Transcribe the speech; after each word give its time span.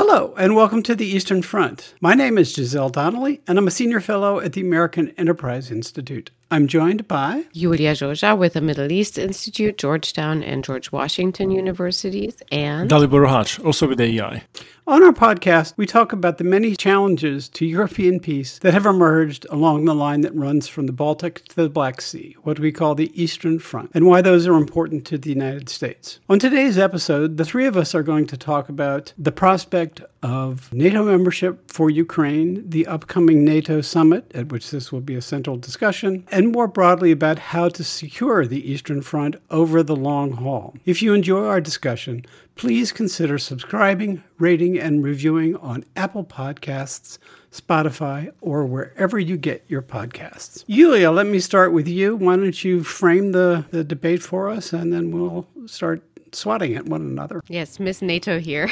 Hello, 0.00 0.32
and 0.38 0.54
welcome 0.54 0.84
to 0.84 0.94
the 0.94 1.08
Eastern 1.08 1.42
Front. 1.42 1.94
My 2.00 2.14
name 2.14 2.38
is 2.38 2.54
Giselle 2.54 2.88
Donnelly, 2.88 3.40
and 3.48 3.58
I'm 3.58 3.66
a 3.66 3.72
senior 3.72 3.98
fellow 3.98 4.38
at 4.38 4.52
the 4.52 4.60
American 4.60 5.08
Enterprise 5.18 5.72
Institute. 5.72 6.30
I'm 6.50 6.66
joined 6.66 7.06
by 7.06 7.44
Iulia 7.54 7.92
Joja 7.92 8.36
with 8.36 8.54
the 8.54 8.62
Middle 8.62 8.90
East 8.90 9.18
Institute, 9.18 9.76
Georgetown 9.76 10.42
and 10.42 10.64
George 10.64 10.90
Washington 10.90 11.50
Universities, 11.50 12.42
and 12.50 12.88
Dalibor 12.88 13.26
Rohac, 13.26 13.62
also 13.66 13.86
with 13.86 14.00
AEI. 14.00 14.44
On 14.86 15.04
our 15.04 15.12
podcast, 15.12 15.74
we 15.76 15.84
talk 15.84 16.14
about 16.14 16.38
the 16.38 16.44
many 16.44 16.74
challenges 16.74 17.50
to 17.50 17.66
European 17.66 18.20
peace 18.20 18.58
that 18.60 18.72
have 18.72 18.86
emerged 18.86 19.46
along 19.50 19.84
the 19.84 19.94
line 19.94 20.22
that 20.22 20.34
runs 20.34 20.66
from 20.66 20.86
the 20.86 20.94
Baltic 20.94 21.44
to 21.48 21.56
the 21.56 21.68
Black 21.68 22.00
Sea, 22.00 22.34
what 22.44 22.58
we 22.58 22.72
call 22.72 22.94
the 22.94 23.12
Eastern 23.22 23.58
Front, 23.58 23.90
and 23.92 24.06
why 24.06 24.22
those 24.22 24.46
are 24.46 24.54
important 24.54 25.04
to 25.04 25.18
the 25.18 25.28
United 25.28 25.68
States. 25.68 26.18
On 26.30 26.38
today's 26.38 26.78
episode, 26.78 27.36
the 27.36 27.44
three 27.44 27.66
of 27.66 27.76
us 27.76 27.94
are 27.94 28.02
going 28.02 28.26
to 28.28 28.38
talk 28.38 28.70
about 28.70 29.12
the 29.18 29.30
prospect 29.30 30.00
of 30.22 30.72
NATO 30.72 31.04
membership 31.04 31.70
for 31.70 31.90
Ukraine, 31.90 32.66
the 32.66 32.86
upcoming 32.86 33.44
NATO 33.44 33.82
summit, 33.82 34.32
at 34.34 34.50
which 34.50 34.70
this 34.70 34.90
will 34.90 35.02
be 35.02 35.16
a 35.16 35.20
central 35.20 35.58
discussion, 35.58 36.26
and 36.38 36.52
more 36.52 36.68
broadly 36.68 37.10
about 37.10 37.36
how 37.36 37.68
to 37.68 37.82
secure 37.82 38.46
the 38.46 38.70
Eastern 38.70 39.02
Front 39.02 39.34
over 39.50 39.82
the 39.82 39.96
long 39.96 40.30
haul. 40.30 40.72
If 40.86 41.02
you 41.02 41.12
enjoy 41.12 41.44
our 41.44 41.60
discussion, 41.60 42.24
please 42.54 42.92
consider 42.92 43.38
subscribing, 43.38 44.22
rating, 44.38 44.78
and 44.78 45.02
reviewing 45.02 45.56
on 45.56 45.84
Apple 45.96 46.22
Podcasts, 46.22 47.18
Spotify, 47.50 48.30
or 48.40 48.64
wherever 48.64 49.18
you 49.18 49.36
get 49.36 49.64
your 49.66 49.82
podcasts. 49.82 50.64
Iulia, 50.66 51.12
let 51.12 51.26
me 51.26 51.40
start 51.40 51.72
with 51.72 51.88
you. 51.88 52.14
Why 52.14 52.36
don't 52.36 52.62
you 52.62 52.84
frame 52.84 53.32
the, 53.32 53.64
the 53.72 53.82
debate 53.82 54.22
for 54.22 54.48
us, 54.48 54.72
and 54.72 54.92
then 54.92 55.10
we'll 55.10 55.44
start 55.66 56.04
swatting 56.34 56.74
at 56.74 56.86
one 56.86 57.02
another. 57.02 57.42
Yes, 57.48 57.80
Miss 57.80 58.02
NATO 58.02 58.38
here. 58.38 58.70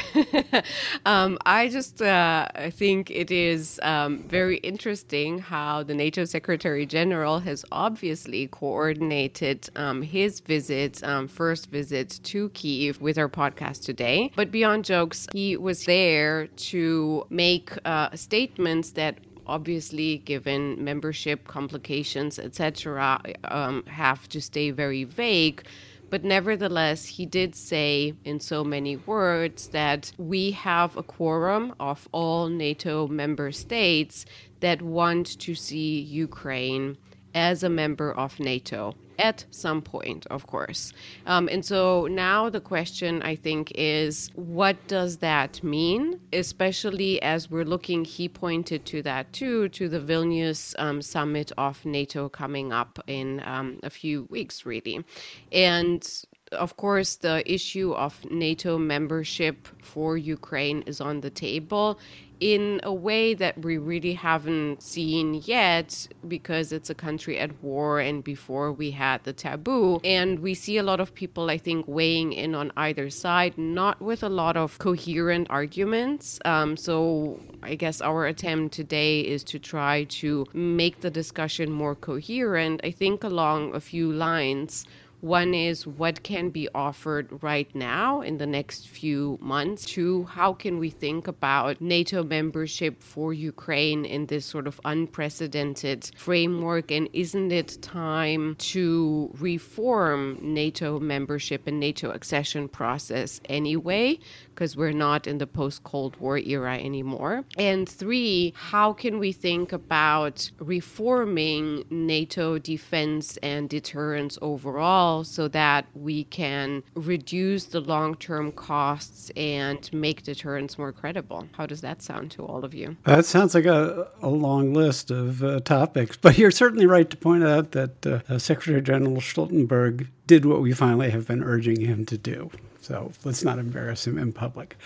um, 1.06 1.38
I 1.46 1.69
just 1.69 2.02
uh, 2.02 2.46
I 2.55 2.70
think 2.70 3.10
it 3.10 3.30
is 3.30 3.80
um, 3.82 4.23
very 4.29 4.59
interesting 4.59 5.38
how 5.38 5.82
the 5.82 5.95
NATO 5.95 6.24
Secretary 6.24 6.87
General 6.87 7.40
has 7.40 7.65
obviously 7.73 8.49
coordinated 8.49 9.68
um, 9.77 10.02
his 10.02 10.40
visit, 10.40 11.02
um, 11.04 11.29
first 11.29 11.71
visit 11.71 12.21
to 12.24 12.49
Kiev 12.51 13.01
with 13.01 13.18
our 13.18 13.29
podcast 13.29 13.84
today. 13.84 14.32
But 14.37 14.51
beyond 14.51 14.84
jokes, 14.84 15.27
he 15.32 15.57
was 15.57 15.84
there 15.84 16.46
to 16.46 17.27
make 17.30 17.73
uh, 17.84 18.15
statements 18.15 18.90
that 18.93 19.18
obviously 19.46 20.18
given 20.18 20.82
membership 20.82 21.46
complications 21.46 22.38
etc 22.38 23.21
um, 23.45 23.84
have 23.87 24.29
to 24.29 24.40
stay 24.40 24.71
very 24.71 25.04
vague 25.04 25.62
but 26.10 26.24
nevertheless, 26.24 27.04
he 27.04 27.26
did 27.26 27.54
say 27.54 28.15
in 28.24 28.40
so 28.40 28.62
many 28.62 28.96
words 28.96 29.68
that 29.68 30.12
we 30.18 30.52
have 30.52 30.96
a 30.96 31.02
quorum 31.02 31.74
of 31.80 32.09
all 32.12 32.49
NATO 32.49 33.07
member 33.09 33.52
states 33.52 34.24
that 34.60 34.82
want 34.82 35.38
to 35.40 35.54
see 35.54 36.01
Ukraine 36.01 36.96
as 37.34 37.62
a 37.62 37.68
member 37.68 38.12
of 38.12 38.38
NATO 38.40 38.95
at 39.18 39.45
some 39.50 39.82
point, 39.82 40.26
of 40.26 40.46
course. 40.46 40.92
Um, 41.26 41.48
and 41.50 41.64
so 41.64 42.06
now 42.06 42.50
the 42.50 42.60
question, 42.60 43.22
I 43.22 43.36
think, 43.36 43.72
is 43.74 44.30
what 44.34 44.76
does 44.88 45.18
that 45.18 45.62
mean? 45.62 46.20
Especially 46.32 47.20
as 47.22 47.50
we're 47.50 47.64
looking, 47.64 48.04
he 48.04 48.28
pointed 48.28 48.84
to 48.87 49.02
that 49.02 49.32
too, 49.32 49.68
to 49.70 49.88
the 49.88 50.00
Vilnius 50.00 50.74
um, 50.78 51.02
summit 51.02 51.52
of 51.56 51.84
NATO 51.84 52.28
coming 52.28 52.72
up 52.72 52.98
in 53.06 53.42
um, 53.44 53.80
a 53.82 53.90
few 53.90 54.24
weeks, 54.24 54.66
really. 54.66 55.04
And 55.52 56.06
of 56.52 56.77
course, 56.77 57.16
the 57.16 57.43
issue 57.51 57.93
of 57.93 58.25
NATO 58.30 58.79
membership 58.79 59.69
for 59.83 60.16
Ukraine 60.16 60.83
is 60.83 61.01
on 61.01 61.21
the 61.21 61.30
table 61.30 61.99
in 62.39 62.80
a 62.83 62.93
way 62.93 63.33
that 63.33 63.59
we 63.65 63.79
really 63.79 64.12
haven't 64.12 64.83
seen 64.83 65.43
yet 65.47 66.06
because 66.28 66.71
it's 66.71 66.91
a 66.91 66.94
country 66.94 67.39
at 67.39 67.62
war 67.62 67.99
and 67.99 68.22
before 68.22 68.72
we 68.72 68.91
had 68.91 69.25
the 69.25 69.33
taboo. 69.33 70.01
And 70.05 70.41
we 70.41 70.53
see 70.53 70.77
a 70.77 70.83
lot 70.83 71.01
of 71.01 71.15
people, 71.15 71.49
I 71.49 71.56
think, 71.56 71.87
weighing 71.89 72.33
in 72.33 72.55
on 72.55 72.73
either 72.77 73.09
side, 73.09 73.56
not 73.56 74.01
with 74.03 74.23
a 74.23 74.29
lot 74.29 74.56
of 74.56 74.79
coherent 74.79 75.47
arguments. 75.49 76.39
Um, 76.45 76.77
so 76.77 77.41
I 77.62 77.75
guess 77.75 78.01
our 78.03 78.27
attempt 78.27 78.75
today 78.75 79.21
is 79.21 79.43
to 79.45 79.59
try 79.59 80.05
to 80.05 80.47
make 80.53 81.01
the 81.01 81.11
discussion 81.11 81.73
more 81.73 81.95
coherent, 81.95 82.83
I 82.85 82.91
think, 82.91 83.25
along 83.25 83.75
a 83.75 83.81
few 83.81 84.12
lines. 84.12 84.85
One 85.26 85.54
is 85.54 85.88
what 85.88 86.22
can 86.22 86.50
be 86.50 86.69
offered 86.72 87.42
right 87.42 87.69
now 87.75 88.20
in 88.20 88.38
the 88.38 88.47
next 88.47 88.87
few 88.87 89.38
months. 89.42 89.84
Two, 89.84 90.22
how 90.22 90.53
can 90.53 90.78
we 90.78 90.88
think 90.88 91.26
about 91.26 91.81
NATO 91.81 92.22
membership 92.22 93.03
for 93.03 93.32
Ukraine 93.32 94.04
in 94.04 94.26
this 94.26 94.47
sort 94.47 94.69
of 94.69 94.81
unprecedented 94.84 96.12
framework? 96.16 96.92
And 96.92 97.09
isn't 97.12 97.50
it 97.50 97.76
time 97.82 98.54
to 98.76 99.34
reform 99.41 100.38
NATO 100.41 101.00
membership 101.00 101.66
and 101.66 101.81
NATO 101.81 102.12
accession 102.12 102.69
process 102.69 103.41
anyway? 103.48 104.20
because 104.56 104.75
we're 104.75 104.91
not 104.91 105.26
in 105.26 105.37
the 105.37 105.47
post 105.47 105.84
Cold 105.84 106.16
War 106.16 106.38
era 106.38 106.78
anymore. 106.78 107.44
And 107.58 107.87
three, 107.87 108.54
how 108.56 108.94
can 108.94 109.19
we 109.19 109.31
think 109.31 109.72
about 109.72 110.50
reforming 110.58 111.84
NATO 111.91 112.58
defense 112.58 113.37
and 113.43 113.69
deterrence 113.69 114.38
overall 114.41 115.16
so 115.25 115.49
that 115.49 115.87
we 115.94 116.25
can 116.25 116.82
reduce 116.94 117.65
the 117.65 117.81
long 117.81 118.15
term 118.16 118.53
costs 118.53 119.31
and 119.37 119.91
make 119.93 120.22
deterrence 120.22 120.78
more 120.78 120.93
credible? 120.93 121.47
How 121.53 121.66
does 121.66 121.81
that 121.81 122.03
sound 122.03 122.31
to 122.32 122.44
all 122.44 122.65
of 122.65 122.75
you? 122.75 122.97
That 123.04 123.25
sounds 123.25 123.55
like 123.55 123.66
a, 123.66 124.09
a 124.22 124.28
long 124.28 124.75
list 124.75 125.10
of 125.10 125.43
uh, 125.43 125.60
topics, 125.60 126.16
but 126.16 126.38
you're 126.38 126.50
certainly 126.50 126.87
right 126.87 127.09
to 127.10 127.16
point 127.16 127.44
out 127.44 127.72
that 127.72 128.06
uh, 128.06 128.38
Secretary 128.38 128.81
General 128.81 129.16
Stoltenberg 129.16 130.09
did 130.26 130.44
what 130.44 130.60
we 130.60 130.72
finally 130.72 131.10
have 131.10 131.26
been 131.26 131.43
urging 131.43 131.81
him 131.81 132.05
to 132.06 132.19
do. 132.19 132.50
So 132.81 133.12
let's 133.25 133.43
not 133.43 133.59
embarrass 133.59 134.06
him 134.06 134.19
in 134.19 134.32
public. 134.32 134.76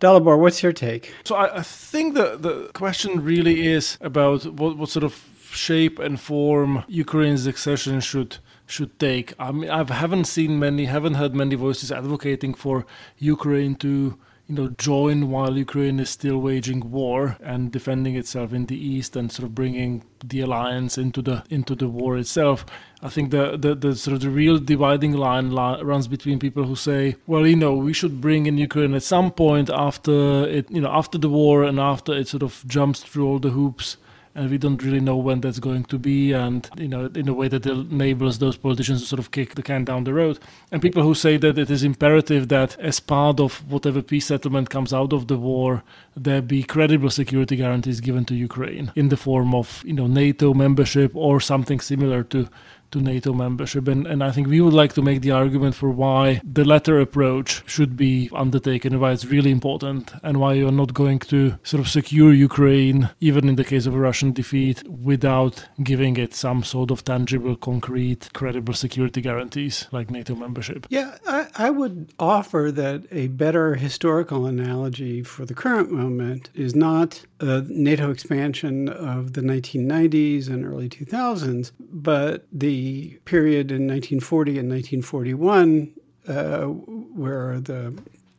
Dalibor, 0.00 0.38
what's 0.38 0.62
your 0.62 0.72
take? 0.72 1.12
So 1.24 1.34
I, 1.34 1.58
I, 1.58 1.62
think 1.62 2.14
the, 2.14 2.36
the 2.36 2.70
question 2.72 3.24
really 3.24 3.66
is 3.66 3.98
about 4.00 4.44
what, 4.46 4.76
what 4.76 4.88
sort 4.88 5.02
of 5.02 5.24
shape 5.50 5.98
and 5.98 6.20
form 6.20 6.84
Ukraine's 6.88 7.46
accession 7.46 8.00
should 8.00 8.38
should 8.70 8.98
take. 8.98 9.34
I 9.38 9.52
mean, 9.52 9.70
I 9.70 9.84
haven't 9.92 10.26
seen 10.26 10.58
many, 10.58 10.84
haven't 10.86 11.14
heard 11.14 11.34
many 11.34 11.56
voices 11.56 11.90
advocating 11.90 12.54
for 12.54 12.86
Ukraine 13.18 13.74
to 13.76 14.18
you 14.48 14.54
know, 14.54 14.68
join 14.78 15.30
while 15.30 15.58
Ukraine 15.58 16.00
is 16.00 16.08
still 16.08 16.38
waging 16.38 16.90
war 16.90 17.36
and 17.42 17.70
defending 17.70 18.16
itself 18.16 18.54
in 18.54 18.64
the 18.64 18.78
east 18.78 19.14
and 19.14 19.30
sort 19.30 19.44
of 19.44 19.54
bringing 19.54 20.04
the 20.24 20.40
alliance 20.40 20.96
into 20.96 21.20
the 21.20 21.44
into 21.50 21.74
the 21.74 21.86
war 21.86 22.16
itself. 22.16 22.64
I 23.02 23.10
think 23.10 23.30
the 23.30 23.58
the, 23.58 23.74
the 23.74 23.94
sort 23.94 24.14
of 24.14 24.22
the 24.22 24.30
real 24.30 24.58
dividing 24.58 25.12
line 25.12 25.50
li- 25.50 25.82
runs 25.82 26.08
between 26.08 26.38
people 26.38 26.64
who 26.64 26.76
say, 26.76 27.16
well, 27.26 27.46
you 27.46 27.56
know, 27.56 27.74
we 27.74 27.92
should 27.92 28.22
bring 28.22 28.46
in 28.46 28.56
Ukraine 28.56 28.94
at 28.94 29.02
some 29.02 29.30
point 29.30 29.68
after 29.68 30.48
it, 30.48 30.70
you 30.70 30.80
know, 30.80 30.90
after 30.90 31.18
the 31.18 31.28
war 31.28 31.64
and 31.64 31.78
after 31.78 32.14
it 32.14 32.28
sort 32.28 32.42
of 32.42 32.64
jumps 32.66 33.00
through 33.02 33.26
all 33.28 33.38
the 33.38 33.50
hoops 33.50 33.98
and 34.34 34.50
we 34.50 34.58
don't 34.58 34.82
really 34.82 35.00
know 35.00 35.16
when 35.16 35.40
that's 35.40 35.58
going 35.58 35.84
to 35.84 35.98
be 35.98 36.32
and 36.32 36.68
you 36.76 36.88
know 36.88 37.06
in 37.14 37.28
a 37.28 37.34
way 37.34 37.48
that 37.48 37.66
enables 37.66 38.38
those 38.38 38.56
politicians 38.56 39.00
to 39.02 39.06
sort 39.06 39.18
of 39.18 39.30
kick 39.30 39.54
the 39.54 39.62
can 39.62 39.84
down 39.84 40.04
the 40.04 40.14
road. 40.14 40.38
And 40.70 40.82
people 40.82 41.02
who 41.02 41.14
say 41.14 41.36
that 41.38 41.58
it 41.58 41.70
is 41.70 41.82
imperative 41.82 42.48
that 42.48 42.78
as 42.78 43.00
part 43.00 43.40
of 43.40 43.70
whatever 43.70 44.02
peace 44.02 44.26
settlement 44.26 44.70
comes 44.70 44.92
out 44.92 45.12
of 45.12 45.28
the 45.28 45.36
war 45.36 45.82
there 46.16 46.42
be 46.42 46.62
credible 46.62 47.10
security 47.10 47.56
guarantees 47.56 48.00
given 48.00 48.24
to 48.24 48.34
Ukraine 48.34 48.92
in 48.96 49.08
the 49.08 49.16
form 49.16 49.54
of 49.54 49.82
you 49.84 49.92
know 49.92 50.06
NATO 50.06 50.54
membership 50.54 51.12
or 51.14 51.40
something 51.40 51.80
similar 51.80 52.22
to 52.24 52.48
to 52.90 53.00
NATO 53.00 53.32
membership. 53.32 53.88
And, 53.88 54.06
and 54.06 54.22
I 54.22 54.30
think 54.30 54.48
we 54.48 54.60
would 54.60 54.72
like 54.72 54.92
to 54.94 55.02
make 55.02 55.22
the 55.22 55.30
argument 55.30 55.74
for 55.74 55.90
why 55.90 56.40
the 56.44 56.64
latter 56.64 57.00
approach 57.00 57.62
should 57.66 57.96
be 57.96 58.30
undertaken 58.32 58.92
and 58.92 59.02
why 59.02 59.12
it's 59.12 59.24
really 59.24 59.50
important 59.50 60.12
and 60.22 60.38
why 60.38 60.54
you're 60.54 60.72
not 60.72 60.94
going 60.94 61.18
to 61.20 61.58
sort 61.62 61.80
of 61.80 61.88
secure 61.88 62.32
Ukraine, 62.32 63.10
even 63.20 63.48
in 63.48 63.56
the 63.56 63.64
case 63.64 63.86
of 63.86 63.94
a 63.94 63.98
Russian 63.98 64.32
defeat, 64.32 64.82
without 64.88 65.66
giving 65.82 66.16
it 66.16 66.34
some 66.34 66.62
sort 66.62 66.90
of 66.90 67.04
tangible, 67.04 67.56
concrete, 67.56 68.30
credible 68.32 68.74
security 68.74 69.20
guarantees 69.20 69.86
like 69.92 70.10
NATO 70.10 70.34
membership. 70.34 70.86
Yeah, 70.88 71.16
I, 71.26 71.48
I 71.56 71.70
would 71.70 72.12
offer 72.18 72.70
that 72.72 73.04
a 73.10 73.28
better 73.28 73.74
historical 73.74 74.46
analogy 74.46 75.22
for 75.22 75.44
the 75.44 75.54
current 75.54 75.90
moment 75.90 76.50
is 76.54 76.74
not 76.74 77.24
a 77.40 77.62
NATO 77.68 78.10
expansion 78.10 78.88
of 78.88 79.34
the 79.34 79.40
1990s 79.40 80.48
and 80.48 80.64
early 80.64 80.88
2000s, 80.88 81.72
but 81.78 82.46
the 82.52 83.18
period 83.24 83.70
in 83.70 83.86
1940 83.86 84.58
and 84.58 84.70
1941, 84.70 85.92
uh, 86.26 86.62
where 86.64 87.60
the 87.60 87.94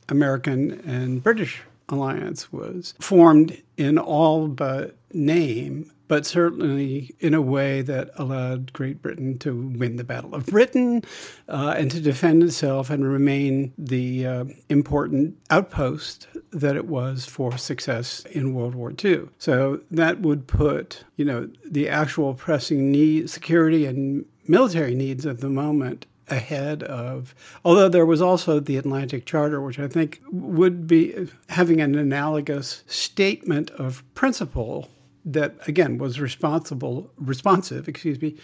American 0.10 0.80
and 0.86 1.24
British 1.24 1.62
alliance 1.88 2.52
was 2.52 2.94
formed 3.00 3.58
in 3.78 3.98
all 3.98 4.48
but 4.48 4.96
name 5.14 5.92
but 6.10 6.26
certainly 6.26 7.16
in 7.20 7.34
a 7.34 7.42
way 7.42 7.82
that 7.84 8.10
allowed 8.16 8.74
Great 8.74 9.02
Britain 9.02 9.38
to 9.38 9.56
win 9.78 9.96
the 9.96 10.04
Battle 10.04 10.34
of 10.36 10.48
Britain 10.48 11.04
uh, 11.48 11.76
and 11.78 11.90
to 11.92 12.02
defend 12.02 12.44
itself 12.44 12.90
and 12.90 13.08
remain 13.08 13.72
the 13.78 14.26
uh, 14.26 14.46
important 14.70 15.38
outpost 15.52 16.28
that 16.52 16.76
it 16.76 16.88
was 16.88 17.26
for 17.26 17.58
success 17.58 18.26
in 18.32 18.56
World 18.56 18.74
War 18.74 18.92
II. 19.02 19.30
So 19.38 19.82
that 19.92 20.20
would 20.22 20.48
put, 20.48 21.06
you 21.16 21.26
know, 21.26 21.48
the 21.64 21.88
actual 21.88 22.34
pressing 22.34 22.92
need, 22.92 23.30
security 23.30 23.86
and 23.86 24.26
military 24.48 24.96
needs 24.96 25.28
of 25.28 25.42
the 25.42 25.50
moment 25.50 26.08
ahead 26.28 26.82
of, 26.84 27.36
although 27.64 27.90
there 27.90 28.06
was 28.06 28.22
also 28.22 28.60
the 28.60 28.78
Atlantic 28.78 29.26
Charter, 29.26 29.62
which 29.62 29.78
I 29.78 29.88
think 29.88 30.22
would 30.32 30.88
be 30.88 31.30
having 31.50 31.82
an 31.82 31.96
analogous 31.96 32.84
statement 32.88 33.70
of 33.72 34.04
principle 34.16 34.90
that, 35.34 35.56
again, 35.68 35.98
was 35.98 36.20
responsible, 36.20 37.12
responsive, 37.18 37.88
excuse 37.88 38.22
me, 38.22 38.36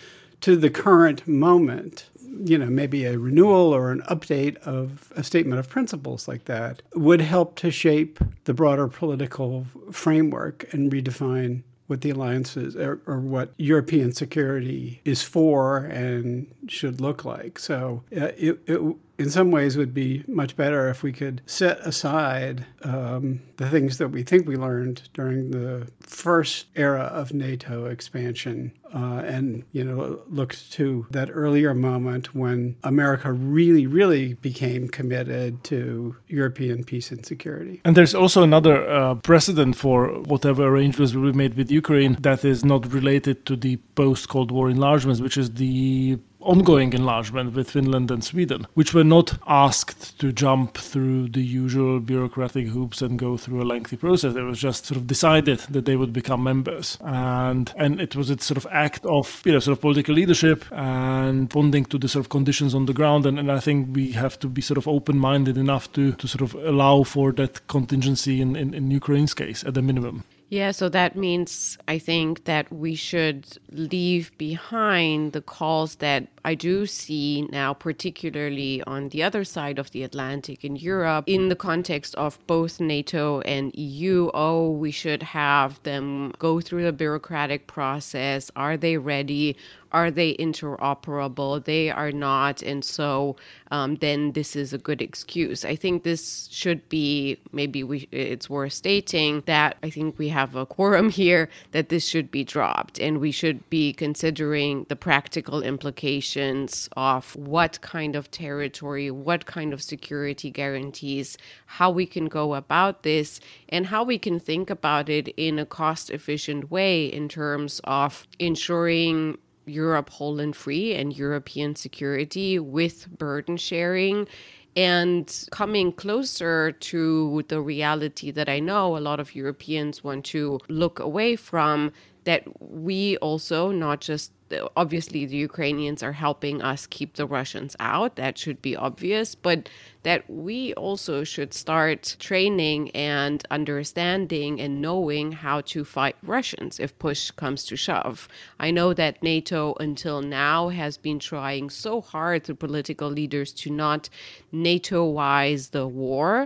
to 0.42 0.56
the 0.56 0.70
current 0.70 1.28
moment. 1.28 2.10
You 2.44 2.58
know, 2.58 2.66
maybe 2.66 3.06
a 3.06 3.18
renewal 3.18 3.74
or 3.74 3.92
an 3.92 4.02
update 4.10 4.58
of 4.58 5.12
a 5.16 5.24
statement 5.24 5.60
of 5.60 5.70
principles 5.70 6.28
like 6.28 6.46
that 6.46 6.82
would 6.94 7.22
help 7.22 7.56
to 7.58 7.72
shape 7.72 8.20
the 8.44 8.54
broader 8.54 8.88
political 8.88 9.66
framework 9.92 10.72
and 10.74 10.92
redefine 10.92 11.64
what 11.88 12.02
the 12.02 12.10
alliance 12.10 12.58
is 12.58 12.76
or, 12.76 13.00
or, 13.06 13.20
what 13.20 13.54
European 13.58 14.12
security 14.12 15.02
is 15.06 15.22
for 15.22 15.78
and 15.86 16.48
should 16.68 17.00
look 17.00 17.24
like. 17.24 17.60
So 17.60 18.04
uh, 18.16 18.32
it, 18.38 18.60
it, 18.66 18.96
in 19.18 19.30
some 19.30 19.52
ways, 19.52 19.78
would 19.78 19.94
be 19.94 20.24
much 20.28 20.56
better 20.56 20.90
if 20.90 21.04
we 21.04 21.12
could 21.12 21.42
set 21.46 21.80
aside 21.80 22.66
um, 22.84 23.42
the 23.58 23.70
things 23.70 23.98
that 23.98 24.10
we 24.10 24.24
think 24.24 24.48
we 24.48 24.58
learned 24.58 25.10
during 25.14 25.52
the 25.52 25.88
first 26.02 26.66
era 26.76 27.04
of 27.04 27.34
NATO 27.34 27.86
expansion 27.86 28.72
uh, 28.94 29.22
and, 29.26 29.64
you 29.72 29.84
know, 29.84 30.22
looked 30.28 30.72
to 30.74 31.06
that 31.12 31.30
earlier 31.32 31.74
moment 31.74 32.36
when 32.36 32.76
America 32.84 33.32
really, 33.32 33.88
really 33.88 34.36
became 34.36 34.88
committed 34.88 35.64
to 35.66 36.16
European 36.28 36.84
peace 36.84 37.12
and 37.12 37.26
security. 37.26 37.82
And 37.84 37.96
there's 37.96 38.16
also 38.16 38.44
another 38.44 38.88
uh, 38.90 39.16
precedent 39.16 39.76
for 39.76 40.08
whatever 40.08 40.66
arrangements 40.66 41.14
will 41.14 41.32
be 41.32 41.38
made 41.38 41.56
with 41.56 41.72
Ukraine 41.72 42.18
that 42.22 42.46
is 42.46 42.64
not 42.64 42.92
related 42.92 43.46
to 43.48 43.56
the 43.56 43.78
post 43.96 44.30
Cold 44.30 44.52
War 44.52 44.70
enlargements, 44.70 45.22
which 45.22 45.38
is 45.38 45.52
the 45.52 46.20
ongoing 46.46 46.94
enlargement 46.94 47.54
with 47.54 47.72
Finland 47.72 48.12
and 48.12 48.24
Sweden, 48.24 48.68
which 48.74 48.94
were 48.94 49.04
not 49.04 49.38
asked 49.48 50.18
to 50.20 50.32
jump 50.32 50.78
through 50.78 51.30
the 51.30 51.44
usual 51.44 52.00
bureaucratic 52.00 52.68
hoops 52.68 53.02
and 53.02 53.20
go 53.20 53.38
through 53.38 53.62
a 53.62 53.66
lengthy 53.66 53.98
process. 53.98 54.36
It 54.36 54.44
was 54.44 54.60
just 54.60 54.86
sort 54.86 54.98
of 54.98 55.08
decided 55.08 55.60
that 55.72 55.86
they 55.86 55.96
would 55.96 56.14
become 56.14 56.44
members, 56.44 56.98
and 57.02 57.74
and 57.78 58.00
it 58.00 58.16
was 58.16 58.30
a 58.30 58.38
sort 58.40 58.58
of 58.58 58.68
act 58.72 59.06
of 59.06 59.42
you 59.46 59.52
know 59.52 59.60
sort 59.60 59.78
of 59.78 59.82
political 59.82 60.16
leadership 60.16 60.66
and 60.72 61.50
bonding 61.50 61.86
to 61.86 61.98
the 61.98 62.08
sort 62.08 62.26
of 62.26 62.30
conditions 62.30 62.74
on 62.74 62.86
the 62.86 62.94
ground. 62.94 63.26
And, 63.26 63.40
and 63.40 63.52
I 63.52 63.60
think 63.60 63.96
we 63.96 64.12
have 64.14 64.40
to 64.40 64.48
be 64.48 64.62
sort 64.62 64.78
of 64.78 64.88
open-minded 64.88 65.58
enough 65.58 65.92
to 65.94 66.14
to 66.14 66.28
sort 66.28 66.42
of 66.42 66.56
allow 66.56 67.04
for 67.04 67.32
that 67.34 67.68
contingency 67.68 68.42
in, 68.42 68.56
in, 68.56 68.74
in 68.74 68.92
Ukraine's 68.92 69.34
case 69.34 69.64
at 69.64 69.74
the 69.74 69.82
minimum. 69.82 70.24
Yeah, 70.50 70.72
so 70.72 70.90
that 70.90 71.16
means 71.16 71.78
I 71.88 71.98
think 71.98 72.44
that 72.46 72.72
we 72.72 72.94
should 72.94 73.58
leave 73.72 74.32
behind 74.38 75.34
the 75.34 75.42
calls 75.42 75.96
that 75.96 76.28
I 76.46 76.54
do 76.54 76.86
see 76.86 77.48
now, 77.52 77.74
particularly 77.74 78.84
on 78.84 79.10
the 79.10 79.24
other 79.24 79.44
side 79.44 79.80
of 79.80 79.90
the 79.90 80.04
Atlantic 80.04 80.64
in 80.64 80.76
Europe, 80.76 81.26
in 81.28 81.50
the 81.50 81.56
context 81.56 82.14
of 82.16 82.38
both 82.46 82.80
NATO 82.80 83.42
and 83.42 83.74
EU. 83.76 84.30
Oh, 84.36 84.70
we 84.70 84.92
should 84.92 85.24
have 85.24 85.82
them 85.82 86.32
go 86.38 86.62
through 86.62 86.84
the 86.84 86.94
bureaucratic 86.94 87.66
process. 87.66 88.52
Are 88.56 88.78
they 88.78 88.98
ready? 88.98 89.58
Are 89.96 90.12
they 90.12 90.36
interoperable? 90.36 91.64
They 91.64 91.90
are 91.90 92.12
not. 92.12 92.62
And 92.62 92.84
so 92.84 93.38
um, 93.72 93.96
then 93.96 94.34
this 94.34 94.54
is 94.54 94.74
a 94.74 94.78
good 94.78 95.02
excuse. 95.02 95.64
I 95.64 95.78
think 95.78 96.04
this 96.04 96.50
should 96.52 96.88
be 96.90 97.40
maybe 97.54 97.82
we, 97.82 98.10
it's 98.12 98.50
worth 98.50 98.74
stating 98.74 99.42
that 99.46 99.78
I 99.84 99.90
think 99.90 100.20
we 100.20 100.28
have 100.28 100.54
a 100.58 100.66
quorum 100.66 101.10
here 101.10 101.48
that 101.72 101.88
this 101.88 102.06
should 102.06 102.30
be 102.30 102.44
dropped 102.44 103.00
and 103.00 103.20
we 103.20 103.32
should 103.32 103.70
be 103.70 103.94
considering 103.94 104.86
the 104.90 104.98
practical 104.98 105.62
implications 105.62 106.90
of 106.98 107.34
what 107.38 107.80
kind 107.80 108.18
of 108.18 108.30
territory, 108.32 109.10
what 109.10 109.46
kind 109.46 109.72
of 109.72 109.82
security 109.82 110.52
guarantees, 110.52 111.38
how 111.68 111.90
we 111.90 112.06
can 112.06 112.26
go 112.26 112.56
about 112.56 113.04
this, 113.04 113.40
and 113.70 113.86
how 113.86 114.04
we 114.04 114.20
can 114.20 114.42
think 114.42 114.70
about 114.70 115.08
it 115.08 115.30
in 115.38 115.58
a 115.58 115.66
cost 115.66 116.10
efficient 116.10 116.70
way 116.70 117.06
in 117.06 117.30
terms 117.30 117.80
of 117.86 118.28
ensuring 118.40 119.38
Europe 119.66 120.10
whole 120.10 120.40
and 120.40 120.56
free 120.56 120.94
and 120.94 121.16
European 121.16 121.76
security 121.76 122.60
with 122.60 123.08
burden 123.18 123.58
sharing 123.58 124.28
and 124.76 125.48
coming 125.52 125.92
closer 125.94 126.74
to 126.74 127.44
the 127.48 127.62
reality 127.62 128.32
that 128.32 128.50
I 128.50 128.60
know 128.60 128.98
a 128.98 129.00
lot 129.00 129.20
of 129.20 129.34
Europeans 129.34 130.04
want 130.04 130.26
to 130.26 130.60
look 130.68 131.00
away 131.00 131.36
from 131.36 131.94
that 132.26 132.44
we 132.60 133.18
also, 133.18 133.72
not 133.72 134.02
just 134.02 134.32
obviously 134.76 135.26
the 135.26 135.38
Ukrainians 135.38 136.04
are 136.04 136.12
helping 136.12 136.62
us 136.62 136.88
keep 136.88 137.16
the 137.16 137.26
Russians 137.26 137.76
out. 137.80 138.16
That 138.16 138.38
should 138.38 138.62
be 138.62 138.76
obvious, 138.76 139.34
but 139.34 139.70
that 140.06 140.30
we 140.30 140.72
also 140.75 141.24
should 141.24 141.52
start 141.52 142.16
training 142.19 142.92
and 142.92 143.44
understanding 143.50 144.62
and 144.62 144.80
knowing 144.80 145.31
how 145.31 145.62
to 145.62 145.84
fight 145.84 146.16
Russians 146.22 146.80
if 146.80 146.98
push 147.00 147.31
comes 147.31 147.66
to 147.66 147.75
shove. 147.75 148.28
I 148.60 148.69
know 148.69 148.94
that 148.94 149.24
NATO 149.24 149.74
until 149.80 150.22
now 150.22 150.69
has 150.69 150.96
been 150.96 151.18
trying 151.18 151.72
so 151.72 152.02
hard 152.02 152.44
through 152.44 152.56
political 152.56 153.10
leaders 153.10 153.52
to 153.54 153.72
not 153.72 154.07
NATOize 154.54 155.72
the 155.72 155.88
war 155.88 156.46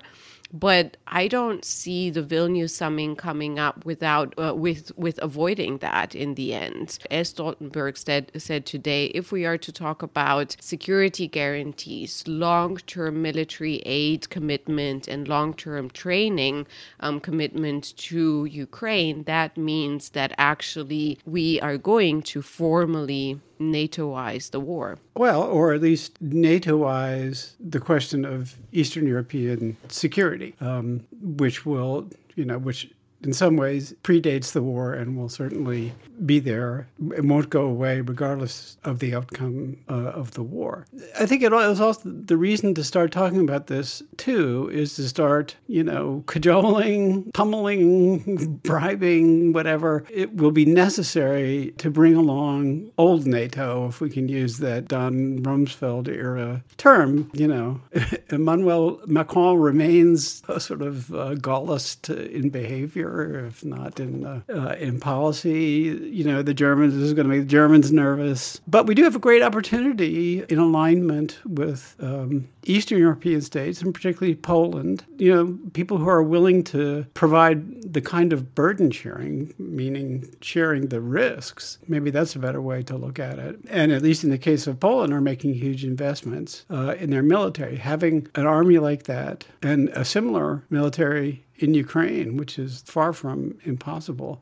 but 0.52 0.98
I 1.08 1.28
don't 1.28 1.64
see 1.64 2.10
the 2.10 2.24
Vilnius 2.24 2.72
summit 2.72 3.18
coming 3.18 3.60
up 3.60 3.86
without 3.86 4.34
uh, 4.40 4.56
with 4.56 4.92
with 4.98 5.20
avoiding 5.22 5.78
that 5.80 6.16
in 6.16 6.36
the 6.36 6.54
end. 6.54 6.98
As 7.12 7.32
Stoltenberg 7.34 7.98
said 7.98 8.32
said 8.38 8.66
today, 8.66 9.06
if 9.08 9.32
we 9.32 9.46
are 9.46 9.58
to 9.58 9.72
talk 9.72 10.02
about 10.02 10.56
security 10.60 11.28
guarantees, 11.28 12.24
long-term 12.28 13.22
military 13.22 13.49
aid 13.86 14.30
commitment, 14.30 15.08
and 15.08 15.28
long-term 15.28 15.90
training 15.90 16.68
um, 17.00 17.20
commitment 17.20 17.96
to 17.98 18.46
Ukraine, 18.46 19.24
that 19.24 19.58
means 19.58 20.10
that 20.10 20.34
actually 20.38 21.18
we 21.26 21.60
are 21.62 21.78
going 21.78 22.22
to 22.24 22.42
formally 22.42 23.40
NATOize 23.60 24.52
the 24.52 24.60
war. 24.60 24.98
Well, 25.16 25.44
or 25.44 25.74
at 25.74 25.82
least 25.82 26.24
NATOize 26.24 27.54
the 27.60 27.80
question 27.80 28.26
of 28.26 28.56
Eastern 28.72 29.06
European 29.08 29.76
security, 29.90 30.56
um, 30.62 31.06
which 31.22 31.66
will, 31.66 32.10
you 32.36 32.46
know, 32.46 32.58
which 32.58 32.90
in 33.24 33.34
some 33.34 33.58
ways 33.58 33.94
predates 34.04 34.54
the 34.54 34.62
war 34.62 34.94
and 34.94 35.18
will 35.18 35.30
certainly 35.30 35.94
be 36.26 36.40
there. 36.40 36.88
It 37.16 37.26
won't 37.26 37.50
go 37.50 37.66
away 37.66 38.02
regardless 38.02 38.78
of 38.84 39.00
the 39.00 39.16
outcome 39.16 39.78
uh, 39.90 40.12
of 40.12 40.32
the 40.32 40.44
war. 40.44 40.86
I 41.20 41.26
think 41.26 41.44
it 41.44 41.52
was 41.52 41.82
also 41.82 42.10
the 42.10 42.38
reason 42.38 42.74
to 42.76 42.84
start 42.84 43.12
talking 43.12 43.42
about 43.42 43.68
this 43.68 44.02
too 44.18 44.70
is 44.72 44.96
to 44.96 45.08
start, 45.08 45.56
you 45.68 45.84
know, 45.84 46.24
cajoling, 46.28 47.32
pummeling, 47.34 48.60
bribing, 48.64 49.54
whatever. 49.54 50.06
It 50.10 50.36
will 50.36 50.52
be 50.52 50.66
necessary 50.66 51.74
to 51.78 51.90
bring 51.90 52.16
along 52.16 52.92
old 52.98 53.26
NATO, 53.26 53.88
if 53.88 54.02
we 54.02 54.10
can 54.10 54.28
use 54.28 54.58
that 54.58 54.88
Don 54.88 55.40
Rumsfeld 55.40 56.08
era 56.08 56.64
term. 56.78 57.30
You 57.34 57.48
know, 57.48 57.82
Emmanuel 58.30 59.02
Macron 59.06 59.58
remains 59.58 60.42
a 60.48 60.60
sort 60.60 60.82
of 60.82 61.14
uh, 61.14 61.36
Gaullist 61.36 62.10
in 62.10 62.50
behavior, 62.50 63.09
if 63.48 63.64
not 63.66 64.00
in 64.00 64.26
uh, 64.26 64.42
uh 64.50 64.76
in 64.80 65.00
policy 65.00 65.90
you 66.20 66.24
know, 66.24 66.42
the 66.42 66.54
Germans, 66.54 66.94
this 66.94 67.04
is 67.04 67.14
going 67.14 67.28
to 67.28 67.34
make 67.34 67.42
the 67.42 67.52
Germans 67.52 67.92
nervous. 67.92 68.60
But 68.68 68.88
we 68.88 68.96
do 68.96 69.04
have 69.04 69.16
a 69.16 69.20
great 69.20 69.42
opportunity 69.42 70.44
in 70.50 70.60
alignment 70.60 71.40
with 71.46 71.96
um, 72.00 72.48
Eastern 72.64 73.00
European 73.00 73.42
states, 73.42 73.82
and 73.82 73.94
particularly 73.94 74.36
Poland, 74.36 75.06
you 75.18 75.34
know, 75.34 75.58
people 75.74 75.98
who 75.98 76.08
are 76.08 76.24
willing 76.24 76.64
to 76.66 77.06
provide 77.14 77.94
the 77.94 78.02
kind 78.02 78.34
of 78.34 78.54
burden 78.56 78.92
sharing, 78.92 79.54
meaning 79.58 80.30
sharing 80.42 80.88
the 80.88 81.02
risks. 81.02 81.78
Maybe 81.88 82.12
that's 82.12 82.36
a 82.36 82.40
better 82.40 82.62
way 82.62 82.84
to 82.84 82.98
look 82.98 83.20
at 83.20 83.40
it. 83.40 83.60
And 83.70 83.92
at 83.92 84.02
least 84.02 84.24
in 84.24 84.30
the 84.30 84.38
case 84.38 84.68
of 84.68 84.80
Poland, 84.80 85.14
are 85.14 85.22
making 85.22 85.54
huge 85.54 85.84
investments 85.84 86.66
uh, 86.70 86.96
in 87.00 87.10
their 87.10 87.24
military. 87.24 87.78
Having 87.78 88.28
an 88.36 88.46
army 88.46 88.78
like 88.78 89.04
that 89.04 89.46
and 89.62 89.90
a 89.90 90.06
similar 90.06 90.64
military 90.70 91.46
in 91.60 91.74
Ukraine, 91.74 92.38
which 92.38 92.58
is 92.58 92.82
far 92.82 93.14
from 93.14 93.58
impossible 93.64 94.42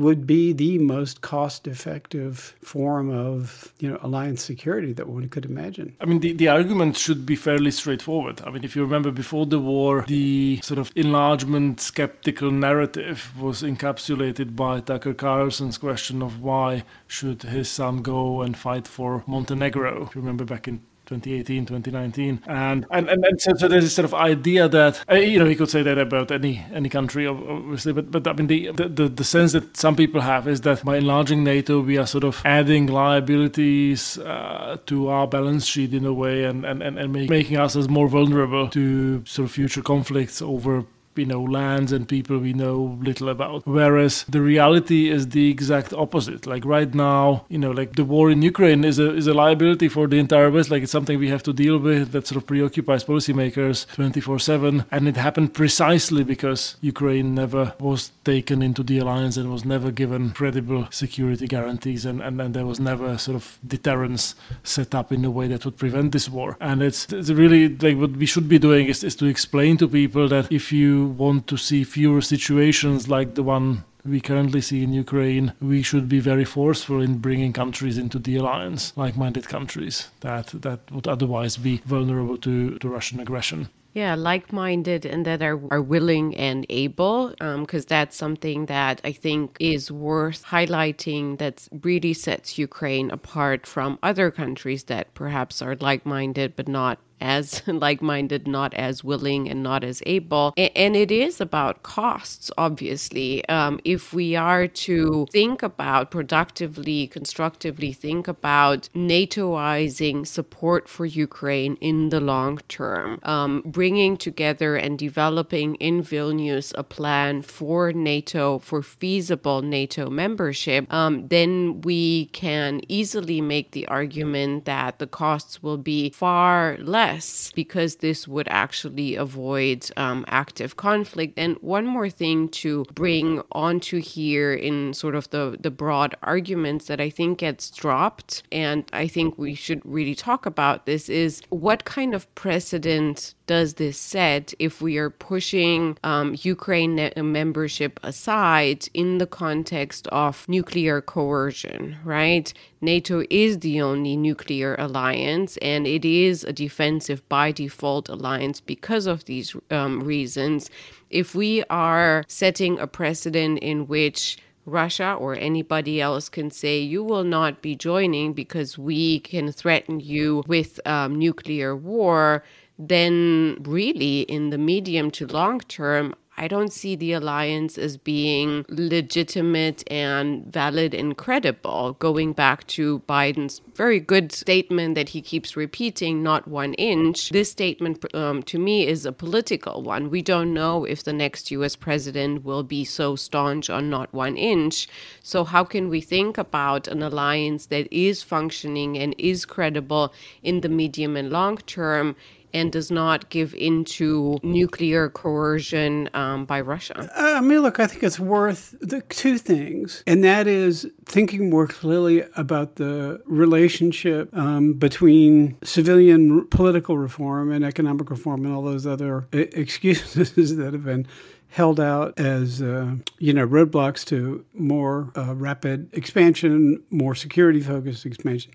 would 0.00 0.26
be 0.26 0.52
the 0.52 0.78
most 0.78 1.20
cost 1.20 1.66
effective 1.66 2.54
form 2.62 3.10
of 3.10 3.72
you 3.78 3.88
know 3.88 3.98
alliance 4.02 4.42
security 4.42 4.92
that 4.94 5.08
one 5.08 5.28
could 5.28 5.44
imagine. 5.44 5.94
I 6.00 6.06
mean 6.06 6.20
the, 6.20 6.32
the 6.32 6.48
argument 6.48 6.96
should 6.96 7.26
be 7.26 7.36
fairly 7.36 7.70
straightforward. 7.70 8.40
I 8.46 8.50
mean 8.50 8.64
if 8.64 8.74
you 8.74 8.82
remember 8.82 9.10
before 9.10 9.46
the 9.46 9.58
war 9.58 10.04
the 10.08 10.60
sort 10.62 10.78
of 10.78 10.90
enlargement 10.96 11.80
skeptical 11.80 12.50
narrative 12.50 13.30
was 13.38 13.62
encapsulated 13.62 14.56
by 14.56 14.80
Tucker 14.80 15.14
Carlson's 15.14 15.78
question 15.78 16.22
of 16.22 16.40
why 16.40 16.84
should 17.06 17.42
his 17.42 17.68
son 17.68 18.02
go 18.02 18.42
and 18.42 18.56
fight 18.56 18.88
for 18.88 19.22
Montenegro. 19.26 20.06
If 20.06 20.14
you 20.14 20.20
remember 20.22 20.44
back 20.44 20.66
in 20.66 20.80
2018, 21.10 21.66
2019, 21.66 22.42
and 22.46 22.86
and 22.92 23.08
and, 23.08 23.24
and 23.24 23.40
so, 23.40 23.52
so, 23.54 23.66
there's 23.66 23.82
this 23.82 23.94
sort 23.94 24.04
of 24.04 24.14
idea 24.14 24.68
that 24.68 25.02
uh, 25.10 25.16
you 25.16 25.40
know 25.40 25.44
you 25.44 25.56
could 25.56 25.68
say 25.68 25.82
that 25.82 25.98
about 25.98 26.30
any 26.30 26.64
any 26.72 26.88
country, 26.88 27.26
obviously, 27.26 27.92
but 27.92 28.12
but 28.12 28.28
I 28.28 28.32
mean 28.32 28.46
the, 28.46 28.70
the 28.72 29.08
the 29.08 29.24
sense 29.24 29.52
that 29.52 29.76
some 29.76 29.96
people 29.96 30.20
have 30.20 30.46
is 30.46 30.60
that 30.60 30.84
by 30.84 30.98
enlarging 30.98 31.42
NATO, 31.42 31.80
we 31.80 31.98
are 31.98 32.06
sort 32.06 32.22
of 32.22 32.40
adding 32.44 32.86
liabilities 32.86 34.18
uh, 34.18 34.76
to 34.86 35.08
our 35.08 35.26
balance 35.26 35.66
sheet 35.66 35.92
in 35.94 36.06
a 36.06 36.12
way, 36.12 36.44
and 36.44 36.64
and 36.64 36.80
and, 36.80 36.96
and 36.96 37.12
make, 37.12 37.28
making 37.28 37.56
us 37.56 37.74
as 37.74 37.88
more 37.88 38.08
vulnerable 38.08 38.68
to 38.68 39.24
sort 39.26 39.46
of 39.46 39.52
future 39.52 39.82
conflicts 39.82 40.40
over 40.40 40.84
you 41.16 41.26
know 41.26 41.42
lands 41.42 41.92
and 41.92 42.08
people 42.08 42.38
we 42.38 42.52
know 42.52 42.98
little 43.02 43.28
about. 43.28 43.66
Whereas 43.66 44.24
the 44.28 44.40
reality 44.40 45.10
is 45.10 45.28
the 45.28 45.50
exact 45.50 45.92
opposite. 45.92 46.46
Like 46.46 46.64
right 46.64 46.92
now 46.94 47.44
you 47.48 47.58
know 47.58 47.70
like 47.70 47.96
the 47.96 48.04
war 48.04 48.30
in 48.30 48.42
ukraine 48.42 48.84
is 48.84 48.98
a 48.98 49.14
is 49.14 49.26
a 49.26 49.34
liability 49.34 49.88
for 49.88 50.06
the 50.06 50.18
entire 50.18 50.50
west. 50.50 50.70
Like 50.70 50.82
it's 50.82 50.92
something 50.92 51.18
we 51.18 51.28
have 51.28 51.42
to 51.44 51.52
deal 51.52 51.78
with 51.78 52.12
that 52.12 52.26
sort 52.26 52.36
of 52.36 52.46
preoccupies 52.46 53.04
policymakers 53.04 53.86
24/7 53.96 54.86
and 54.90 55.08
it 55.08 55.16
happened 55.16 55.54
precisely 55.54 56.24
because 56.24 56.76
ukraine 56.80 57.34
never 57.34 57.74
was 57.80 58.12
taken 58.24 58.62
into 58.62 58.82
the 58.82 58.98
alliance 58.98 59.36
and 59.36 59.50
was 59.50 59.64
never 59.64 59.90
given 59.90 60.30
credible 60.30 60.86
security 60.90 61.46
guarantees 61.46 62.04
and 62.04 62.20
and, 62.20 62.40
and 62.40 62.54
there 62.54 62.66
was 62.66 62.80
never 62.80 63.18
sort 63.18 63.36
of 63.36 63.58
deterrence 63.66 64.34
set 64.62 64.94
up 64.94 65.12
in 65.12 65.24
a 65.24 65.30
way 65.30 65.46
that 65.48 65.64
would 65.64 65.76
prevent 65.76 66.12
this 66.12 66.28
war. 66.28 66.56
And 66.60 66.82
it's, 66.82 67.12
it's 67.12 67.30
really 67.30 67.68
like 67.76 67.96
what 67.96 68.12
we 68.12 68.26
should 68.26 68.48
be 68.48 68.58
doing 68.58 68.86
is, 68.88 69.02
is 69.04 69.16
to 69.16 69.26
explain 69.26 69.76
to 69.78 69.88
people 69.88 70.28
that 70.28 70.50
if 70.50 70.72
you 70.72 70.99
want 71.06 71.46
to 71.48 71.56
see 71.56 71.84
fewer 71.84 72.20
situations 72.20 73.08
like 73.08 73.34
the 73.34 73.42
one 73.42 73.84
we 74.04 74.20
currently 74.20 74.60
see 74.60 74.82
in 74.82 74.92
Ukraine, 74.92 75.52
we 75.60 75.82
should 75.82 76.08
be 76.08 76.20
very 76.20 76.44
forceful 76.44 77.00
in 77.00 77.18
bringing 77.18 77.52
countries 77.52 77.98
into 77.98 78.18
the 78.18 78.36
alliance, 78.36 78.92
like-minded 78.96 79.48
countries 79.48 80.08
that 80.20 80.48
that 80.62 80.90
would 80.90 81.06
otherwise 81.06 81.56
be 81.56 81.82
vulnerable 81.84 82.38
to, 82.38 82.78
to 82.78 82.88
Russian 82.88 83.20
aggression. 83.20 83.68
Yeah, 83.92 84.14
like 84.14 84.52
minded 84.52 85.04
and 85.04 85.26
that 85.26 85.42
are, 85.42 85.60
are 85.72 85.82
willing 85.82 86.36
and 86.36 86.64
able, 86.68 87.30
because 87.30 87.84
um, 87.84 87.88
that's 87.88 88.16
something 88.16 88.66
that 88.66 89.00
I 89.02 89.10
think 89.10 89.56
is 89.58 89.90
worth 89.90 90.44
highlighting 90.44 91.38
that 91.38 91.66
really 91.82 92.12
sets 92.12 92.56
Ukraine 92.56 93.10
apart 93.10 93.66
from 93.66 93.98
other 94.02 94.30
countries 94.30 94.84
that 94.84 95.12
perhaps 95.14 95.60
are 95.60 95.74
like 95.80 96.06
minded 96.06 96.54
but 96.54 96.68
not 96.68 97.00
as 97.20 97.62
like 97.66 98.02
minded, 98.02 98.46
not 98.46 98.74
as 98.74 99.04
willing, 99.04 99.48
and 99.48 99.62
not 99.62 99.84
as 99.84 100.02
able. 100.06 100.54
And 100.56 100.96
it 100.96 101.10
is 101.10 101.40
about 101.40 101.82
costs, 101.82 102.50
obviously. 102.56 103.46
Um, 103.48 103.80
if 103.84 104.12
we 104.12 104.36
are 104.36 104.66
to 104.66 105.26
think 105.30 105.62
about 105.62 106.10
productively, 106.10 107.06
constructively 107.06 107.92
think 107.92 108.28
about 108.28 108.88
NATOizing 108.94 110.26
support 110.26 110.88
for 110.88 111.06
Ukraine 111.06 111.76
in 111.80 112.08
the 112.08 112.20
long 112.20 112.58
term, 112.68 113.20
um, 113.22 113.62
bringing 113.64 114.16
together 114.16 114.76
and 114.76 114.98
developing 114.98 115.74
in 115.76 116.02
Vilnius 116.02 116.72
a 116.76 116.82
plan 116.82 117.42
for 117.42 117.92
NATO, 117.92 118.58
for 118.58 118.82
feasible 118.82 119.62
NATO 119.62 120.10
membership, 120.10 120.92
um, 120.92 121.28
then 121.28 121.80
we 121.82 122.26
can 122.26 122.80
easily 122.88 123.40
make 123.40 123.72
the 123.72 123.86
argument 123.88 124.64
that 124.64 124.98
the 124.98 125.06
costs 125.06 125.62
will 125.62 125.78
be 125.78 126.10
far 126.10 126.76
less 126.80 127.09
less 127.10 127.52
because 127.54 127.96
this 127.96 128.28
would 128.28 128.48
actually 128.48 129.16
avoid 129.16 129.90
um, 129.96 130.24
active 130.28 130.76
conflict. 130.76 131.34
And 131.36 131.56
one 131.60 131.86
more 131.86 132.10
thing 132.10 132.48
to 132.62 132.84
bring 132.94 133.42
onto 133.52 134.00
here 134.00 134.54
in 134.54 134.94
sort 134.94 135.14
of 135.14 135.28
the, 135.30 135.56
the 135.60 135.70
broad 135.70 136.14
arguments 136.22 136.86
that 136.86 137.00
I 137.00 137.10
think 137.10 137.38
gets 137.38 137.70
dropped, 137.70 138.42
and 138.52 138.84
I 138.92 139.06
think 139.08 139.38
we 139.38 139.54
should 139.54 139.80
really 139.84 140.14
talk 140.14 140.46
about 140.46 140.86
this 140.86 141.08
is 141.08 141.42
what 141.50 141.84
kind 141.84 142.14
of 142.14 142.32
precedent 142.34 143.34
does 143.50 143.74
this 143.74 143.98
set 143.98 144.54
if 144.60 144.80
we 144.80 144.96
are 144.96 145.10
pushing 145.10 145.98
um, 146.04 146.36
Ukraine 146.42 147.10
membership 147.16 147.98
aside 148.04 148.86
in 148.94 149.18
the 149.18 149.26
context 149.26 150.06
of 150.12 150.48
nuclear 150.48 151.00
coercion, 151.00 151.96
right? 152.04 152.54
NATO 152.80 153.24
is 153.28 153.58
the 153.58 153.80
only 153.80 154.16
nuclear 154.16 154.76
alliance, 154.78 155.56
and 155.56 155.84
it 155.84 156.04
is 156.04 156.44
a 156.44 156.52
defensive 156.52 157.28
by 157.28 157.50
default 157.50 158.08
alliance 158.08 158.60
because 158.60 159.06
of 159.08 159.24
these 159.24 159.56
um, 159.72 160.00
reasons. 160.00 160.70
If 161.10 161.34
we 161.34 161.64
are 161.70 162.22
setting 162.28 162.78
a 162.78 162.86
precedent 162.86 163.58
in 163.58 163.88
which 163.88 164.38
Russia 164.64 165.14
or 165.14 165.34
anybody 165.34 166.00
else 166.00 166.28
can 166.28 166.50
say 166.50 166.78
you 166.78 167.02
will 167.02 167.24
not 167.24 167.62
be 167.62 167.74
joining 167.74 168.32
because 168.32 168.78
we 168.78 169.20
can 169.20 169.50
threaten 169.50 169.98
you 169.98 170.44
with 170.46 170.78
um, 170.86 171.18
nuclear 171.18 171.74
war, 171.74 172.44
then 172.88 173.58
really 173.60 174.22
in 174.22 174.50
the 174.50 174.58
medium 174.58 175.10
to 175.12 175.26
long 175.26 175.60
term, 175.60 176.14
I 176.40 176.48
don't 176.48 176.72
see 176.72 176.96
the 176.96 177.12
alliance 177.12 177.76
as 177.76 177.98
being 177.98 178.64
legitimate 178.70 179.84
and 179.92 180.46
valid 180.46 180.94
and 180.94 181.14
credible. 181.14 181.96
Going 181.98 182.32
back 182.32 182.66
to 182.68 183.00
Biden's 183.00 183.60
very 183.74 184.00
good 184.00 184.32
statement 184.32 184.94
that 184.94 185.10
he 185.10 185.20
keeps 185.20 185.54
repeating, 185.54 186.22
not 186.22 186.48
one 186.48 186.72
inch, 186.74 187.28
this 187.28 187.50
statement 187.50 188.02
um, 188.14 188.42
to 188.44 188.58
me 188.58 188.86
is 188.86 189.04
a 189.04 189.12
political 189.12 189.82
one. 189.82 190.08
We 190.08 190.22
don't 190.22 190.54
know 190.54 190.86
if 190.86 191.04
the 191.04 191.12
next 191.12 191.50
US 191.50 191.76
president 191.76 192.42
will 192.42 192.62
be 192.62 192.86
so 192.86 193.16
staunch 193.16 193.68
on 193.68 193.90
not 193.90 194.10
one 194.14 194.38
inch. 194.38 194.88
So, 195.22 195.44
how 195.44 195.64
can 195.64 195.90
we 195.90 196.00
think 196.00 196.38
about 196.38 196.88
an 196.88 197.02
alliance 197.02 197.66
that 197.66 197.86
is 197.92 198.22
functioning 198.22 198.96
and 198.96 199.14
is 199.18 199.44
credible 199.44 200.14
in 200.42 200.62
the 200.62 200.70
medium 200.70 201.18
and 201.18 201.28
long 201.28 201.58
term? 201.58 202.16
And 202.52 202.72
does 202.72 202.90
not 202.90 203.28
give 203.28 203.54
into 203.54 204.38
nuclear 204.42 205.08
coercion 205.08 206.08
um, 206.14 206.44
by 206.44 206.60
Russia? 206.60 206.98
Uh, 206.98 207.38
I 207.38 207.40
mean, 207.40 207.60
look, 207.60 207.80
I 207.80 207.86
think 207.86 208.02
it's 208.02 208.20
worth 208.20 208.74
the 208.80 209.00
two 209.02 209.38
things, 209.38 210.02
and 210.06 210.24
that 210.24 210.46
is 210.46 210.88
thinking 211.04 211.50
more 211.50 211.66
clearly 211.66 212.24
about 212.36 212.76
the 212.76 213.20
relationship 213.26 214.34
um, 214.36 214.74
between 214.74 215.56
civilian 215.62 216.46
political 216.48 216.98
reform 216.98 217.50
and 217.50 217.64
economic 217.64 218.10
reform 218.10 218.44
and 218.44 218.54
all 218.54 218.62
those 218.62 218.86
other 218.86 219.26
excuses 219.32 220.56
that 220.56 220.72
have 220.72 220.84
been 220.84 221.06
held 221.50 221.80
out 221.80 222.18
as 222.18 222.62
uh, 222.62 222.94
you 223.18 223.32
know 223.32 223.46
roadblocks 223.46 224.04
to 224.04 224.44
more 224.54 225.10
uh, 225.16 225.34
rapid 225.34 225.90
expansion, 225.92 226.82
more 226.90 227.14
security 227.14 227.60
focused 227.60 228.06
expansion, 228.06 228.52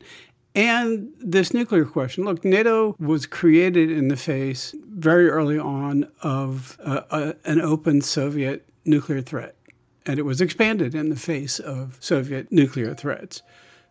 and 0.56 1.12
this 1.20 1.54
nuclear 1.54 1.86
question. 1.86 2.24
Look, 2.24 2.46
NATO 2.46 2.96
was 2.98 3.26
created 3.26 3.92
in 3.92 4.08
the 4.08 4.16
face 4.16 4.74
very 4.90 5.30
early 5.30 5.60
on 5.60 6.10
of 6.22 6.78
uh, 6.84 7.02
a, 7.12 7.36
an 7.46 7.62
open 7.62 8.02
Soviet 8.02 8.68
nuclear 8.86 9.22
threat, 9.22 9.56
and 10.06 10.18
it 10.18 10.24
was 10.24 10.42
expanded 10.42 10.96
in 10.96 11.10
the 11.10 11.16
face 11.16 11.60
of 11.60 11.98
Soviet 12.00 12.52
nuclear 12.52 12.94
threats. 12.94 13.42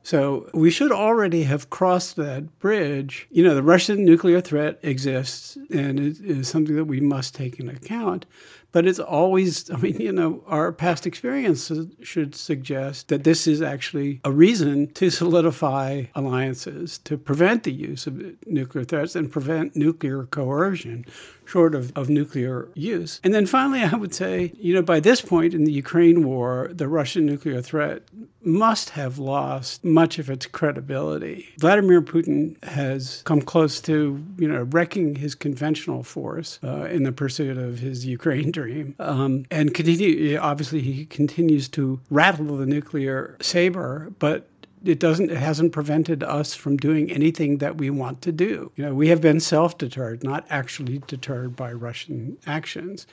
So 0.04 0.50
we 0.52 0.70
should 0.70 0.92
already 0.92 1.44
have 1.44 1.70
crossed 1.70 2.16
that 2.16 2.58
bridge. 2.58 3.26
You 3.30 3.42
know, 3.42 3.54
the 3.54 3.62
Russian 3.62 4.04
nuclear 4.04 4.42
threat 4.42 4.78
exists 4.82 5.56
and 5.72 5.98
it 5.98 6.20
is 6.20 6.46
something 6.46 6.76
that 6.76 6.84
we 6.84 7.00
must 7.00 7.34
take 7.34 7.58
into 7.58 7.74
account. 7.74 8.26
But 8.74 8.88
it's 8.88 8.98
always, 8.98 9.70
I 9.70 9.76
mean, 9.76 10.00
you 10.00 10.10
know, 10.10 10.42
our 10.48 10.72
past 10.72 11.06
experiences 11.06 11.86
should 12.02 12.34
suggest 12.34 13.06
that 13.06 13.22
this 13.22 13.46
is 13.46 13.62
actually 13.62 14.20
a 14.24 14.32
reason 14.32 14.92
to 14.94 15.10
solidify 15.10 16.06
alliances, 16.16 16.98
to 17.04 17.16
prevent 17.16 17.62
the 17.62 17.70
use 17.70 18.08
of 18.08 18.20
nuclear 18.46 18.84
threats 18.84 19.14
and 19.14 19.30
prevent 19.30 19.76
nuclear 19.76 20.24
coercion 20.24 21.06
short 21.44 21.76
of, 21.76 21.92
of 21.96 22.08
nuclear 22.08 22.68
use. 22.74 23.20
And 23.22 23.32
then 23.32 23.46
finally, 23.46 23.82
I 23.82 23.94
would 23.94 24.12
say, 24.12 24.52
you 24.56 24.74
know, 24.74 24.82
by 24.82 24.98
this 24.98 25.20
point 25.20 25.54
in 25.54 25.62
the 25.62 25.72
Ukraine 25.72 26.24
war, 26.24 26.68
the 26.72 26.88
Russian 26.88 27.26
nuclear 27.26 27.62
threat 27.62 28.02
must 28.46 28.90
have 28.90 29.18
lost 29.18 29.84
much 29.84 30.18
of 30.18 30.30
its 30.30 30.46
credibility. 30.46 31.48
Vladimir 31.58 32.02
Putin 32.02 32.62
has 32.64 33.22
come 33.24 33.40
close 33.40 33.80
to, 33.82 34.22
you 34.38 34.48
know, 34.48 34.62
wrecking 34.64 35.16
his 35.16 35.34
conventional 35.34 36.02
force 36.02 36.58
uh, 36.62 36.84
in 36.84 37.02
the 37.04 37.12
pursuit 37.12 37.56
of 37.56 37.78
his 37.78 38.06
Ukraine 38.06 38.50
dream. 38.58 38.94
Um, 38.98 39.46
and 39.50 39.74
continue, 39.74 40.38
obviously, 40.38 40.80
he 40.80 41.06
continues 41.06 41.68
to 41.70 42.00
rattle 42.10 42.56
the 42.56 42.66
nuclear 42.66 43.36
saber, 43.40 44.12
but 44.18 44.48
it 44.84 45.00
doesn't 45.00 45.30
it 45.30 45.38
hasn't 45.38 45.72
prevented 45.72 46.22
us 46.22 46.54
from 46.54 46.76
doing 46.76 47.10
anything 47.10 47.58
that 47.58 47.78
we 47.78 47.90
want 47.90 48.20
to 48.22 48.32
do. 48.32 48.70
You 48.76 48.84
know, 48.84 48.94
we 48.94 49.08
have 49.08 49.20
been 49.20 49.40
self-deterred, 49.40 50.22
not 50.22 50.46
actually 50.50 50.98
deterred 51.06 51.56
by 51.56 51.72
Russian 51.72 52.36
actions. 52.46 53.06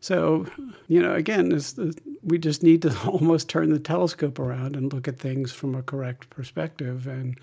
So, 0.00 0.46
you 0.86 1.02
know, 1.02 1.14
again, 1.14 1.60
we 2.22 2.38
just 2.38 2.62
need 2.62 2.82
to 2.82 2.96
almost 3.06 3.48
turn 3.48 3.70
the 3.70 3.78
telescope 3.78 4.38
around 4.38 4.76
and 4.76 4.92
look 4.92 5.08
at 5.08 5.18
things 5.18 5.52
from 5.52 5.74
a 5.74 5.82
correct 5.82 6.30
perspective. 6.30 7.06
And 7.06 7.38